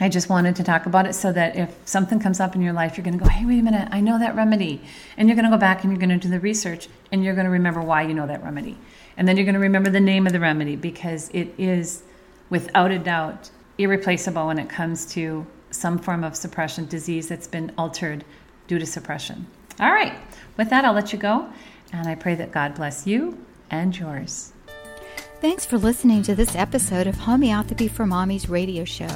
I 0.00 0.08
just 0.08 0.28
wanted 0.28 0.56
to 0.56 0.64
talk 0.64 0.86
about 0.86 1.06
it 1.06 1.14
so 1.14 1.32
that 1.32 1.56
if 1.56 1.76
something 1.84 2.18
comes 2.18 2.40
up 2.40 2.54
in 2.54 2.62
your 2.62 2.72
life, 2.72 2.96
you're 2.96 3.04
going 3.04 3.18
to 3.18 3.22
go, 3.22 3.28
hey, 3.28 3.44
wait 3.44 3.58
a 3.58 3.62
minute, 3.62 3.88
I 3.90 4.00
know 4.00 4.18
that 4.18 4.34
remedy. 4.34 4.80
And 5.16 5.28
you're 5.28 5.36
going 5.36 5.44
to 5.44 5.50
go 5.50 5.58
back 5.58 5.82
and 5.82 5.92
you're 5.92 6.00
going 6.00 6.18
to 6.18 6.24
do 6.24 6.30
the 6.30 6.40
research 6.40 6.88
and 7.10 7.22
you're 7.22 7.34
going 7.34 7.44
to 7.44 7.50
remember 7.50 7.82
why 7.82 8.02
you 8.02 8.14
know 8.14 8.26
that 8.26 8.42
remedy. 8.42 8.78
And 9.16 9.28
then 9.28 9.36
you're 9.36 9.44
going 9.44 9.54
to 9.54 9.60
remember 9.60 9.90
the 9.90 10.00
name 10.00 10.26
of 10.26 10.32
the 10.32 10.40
remedy 10.40 10.76
because 10.76 11.28
it 11.34 11.52
is, 11.58 12.02
without 12.48 12.90
a 12.90 12.98
doubt, 12.98 13.50
irreplaceable 13.76 14.46
when 14.46 14.58
it 14.58 14.68
comes 14.68 15.06
to 15.12 15.46
some 15.72 15.98
form 15.98 16.22
of 16.22 16.36
suppression 16.36 16.86
disease 16.86 17.28
that's 17.28 17.48
been 17.48 17.72
altered 17.76 18.24
due 18.68 18.78
to 18.78 18.86
suppression. 18.86 19.48
All 19.80 19.92
right, 19.92 20.14
with 20.56 20.70
that, 20.70 20.84
I'll 20.84 20.92
let 20.92 21.12
you 21.12 21.18
go. 21.18 21.48
And 21.92 22.06
I 22.08 22.14
pray 22.14 22.36
that 22.36 22.52
God 22.52 22.74
bless 22.74 23.06
you 23.06 23.44
and 23.70 23.98
yours. 23.98 24.52
Thanks 25.40 25.66
for 25.66 25.76
listening 25.76 26.22
to 26.22 26.36
this 26.36 26.54
episode 26.54 27.08
of 27.08 27.16
Homeopathy 27.16 27.88
for 27.88 28.04
Mommies 28.04 28.48
radio 28.48 28.84
show. 28.84 29.10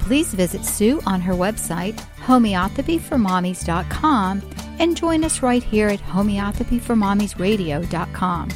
Please 0.00 0.34
visit 0.34 0.64
Sue 0.64 1.00
on 1.06 1.20
her 1.20 1.34
website, 1.34 1.94
homeopathyformommies.com, 2.24 4.42
and 4.80 4.96
join 4.96 5.22
us 5.22 5.42
right 5.42 5.62
here 5.62 5.86
at 5.88 6.00
homeopathyformommiesradio.com. 6.00 8.48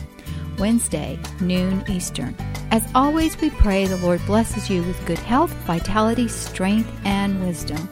Wednesday, 0.58 1.20
noon 1.40 1.84
Eastern. 1.88 2.36
As 2.74 2.82
always, 2.92 3.40
we 3.40 3.50
pray 3.50 3.86
the 3.86 3.96
Lord 3.98 4.20
blesses 4.26 4.68
you 4.68 4.82
with 4.82 5.06
good 5.06 5.20
health, 5.20 5.52
vitality, 5.64 6.26
strength, 6.26 6.90
and 7.04 7.40
wisdom. 7.40 7.88